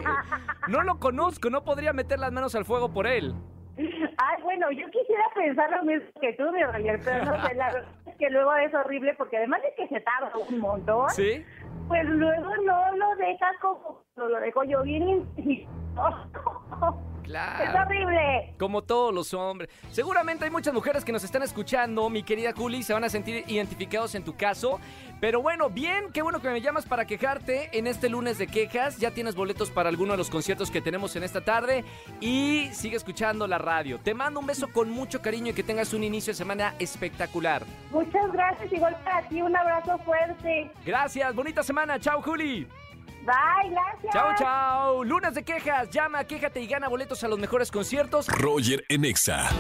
No 0.69 0.83
lo 0.83 0.99
conozco, 0.99 1.49
no 1.49 1.65
podría 1.65 1.95
meter 1.95 2.19
las 2.19 2.31
manos 2.31 2.55
al 2.55 2.67
fuego 2.67 2.93
por 2.93 3.07
él. 3.07 3.35
Ay, 3.79 4.43
bueno, 4.43 4.71
yo 4.73 4.91
quisiera 4.91 5.25
pensar 5.35 5.71
lo 5.71 5.85
mismo 5.85 6.09
que 6.21 6.33
tú, 6.33 6.51
mi 6.51 6.63
Roger, 6.63 7.01
pero 7.05 7.25
no 7.25 7.47
sé, 7.47 7.55
la 7.55 7.67
verdad 7.73 7.91
es 8.07 8.17
que 8.17 8.31
luego 8.31 8.55
es 8.57 8.75
horrible 8.75 9.15
porque 9.15 9.37
además 9.37 9.63
de 9.63 9.75
que 9.75 9.89
se 9.89 10.01
tarda 10.01 10.33
un 10.37 10.59
montón, 10.59 11.09
¿Sí? 11.11 11.45
pues 11.87 12.05
luego 12.05 12.57
no 12.65 12.97
lo 12.97 13.17
dejas 13.17 13.57
como 13.61 14.03
lo 14.27 14.41
dejo 14.41 14.65
yo 14.65 14.83
bien 14.83 15.27
Claro. 17.29 17.65
Es 17.65 17.75
horrible. 17.79 18.55
Como 18.59 18.81
todos 18.83 19.13
los 19.13 19.35
hombres. 19.35 19.69
Seguramente 19.91 20.47
hay 20.47 20.51
muchas 20.51 20.73
mujeres 20.73 21.05
que 21.05 21.13
nos 21.13 21.23
están 21.25 21.43
escuchando, 21.43 22.09
mi 22.09 22.23
querida 22.23 22.55
Juli, 22.57 22.83
se 22.83 22.95
van 22.95 23.05
a 23.05 23.11
sentir 23.11 23.45
identificados 23.49 24.15
en 24.15 24.25
tu 24.25 24.35
caso. 24.35 24.81
Pero 25.21 25.43
bueno, 25.43 25.69
bien, 25.69 26.11
qué 26.11 26.23
bueno 26.23 26.41
que 26.41 26.49
me 26.49 26.63
llamas 26.63 26.87
para 26.87 27.05
quejarte 27.05 27.77
en 27.77 27.87
este 27.87 28.09
lunes 28.09 28.39
de 28.39 28.47
quejas. 28.47 28.97
Ya 28.97 29.11
tienes 29.11 29.35
boletos 29.35 29.71
para 29.71 29.91
alguno 29.91 30.13
de 30.13 30.17
los 30.17 30.31
conciertos 30.31 30.71
que 30.71 30.81
tenemos 30.81 31.17
en 31.17 31.23
esta 31.23 31.43
tarde 31.43 31.85
y 32.19 32.71
sigue 32.73 32.97
escuchando 32.97 33.47
la 33.47 33.59
radio. 33.59 33.99
Te 33.99 34.15
mando 34.15 34.41
un 34.41 34.47
beso 34.47 34.69
con 34.73 34.89
mucho 34.91 35.21
cariño 35.21 35.51
y 35.51 35.55
que 35.55 35.63
tengas 35.63 35.93
un 35.93 36.05
inicio 36.05 36.33
de 36.33 36.37
semana 36.37 36.75
espectacular. 36.79 37.63
Muchas 37.91 38.33
gracias, 38.33 38.73
igual 38.73 38.97
para 39.05 39.29
ti, 39.29 39.43
un 39.43 39.55
abrazo 39.55 39.99
fuerte. 39.99 40.71
Gracias, 40.87 41.35
bonita 41.35 41.63
semana. 41.63 42.01
Chao, 42.01 42.23
Juli. 42.23 42.67
Bye, 43.29 43.71
gracias. 43.71 44.13
Chao, 44.15 44.35
chao. 44.39 45.05
Lunes 45.05 45.35
de 45.35 45.43
quejas. 45.43 45.91
Llama, 45.91 46.25
quéjate 46.25 46.63
y 46.63 46.67
gana 46.67 46.89
boletos 46.89 47.23
a 47.25 47.29
los 47.29 47.39
mejores 47.39 47.71
conciertos. 47.71 48.27
Roger 48.29 48.87
en 48.89 49.05
Exa. 49.05 49.51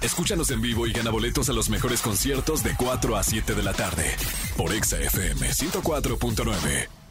Escúchanos 0.00 0.50
en 0.50 0.60
vivo 0.60 0.86
y 0.86 0.92
gana 0.92 1.10
boletos 1.10 1.48
a 1.50 1.52
los 1.52 1.70
mejores 1.70 2.02
conciertos 2.02 2.62
de 2.62 2.74
4 2.76 3.16
a 3.16 3.22
7 3.22 3.54
de 3.54 3.62
la 3.62 3.72
tarde. 3.72 4.14
Por 4.56 4.72
Exa 4.72 5.00
FM 5.00 5.50
104.9. 5.50 7.07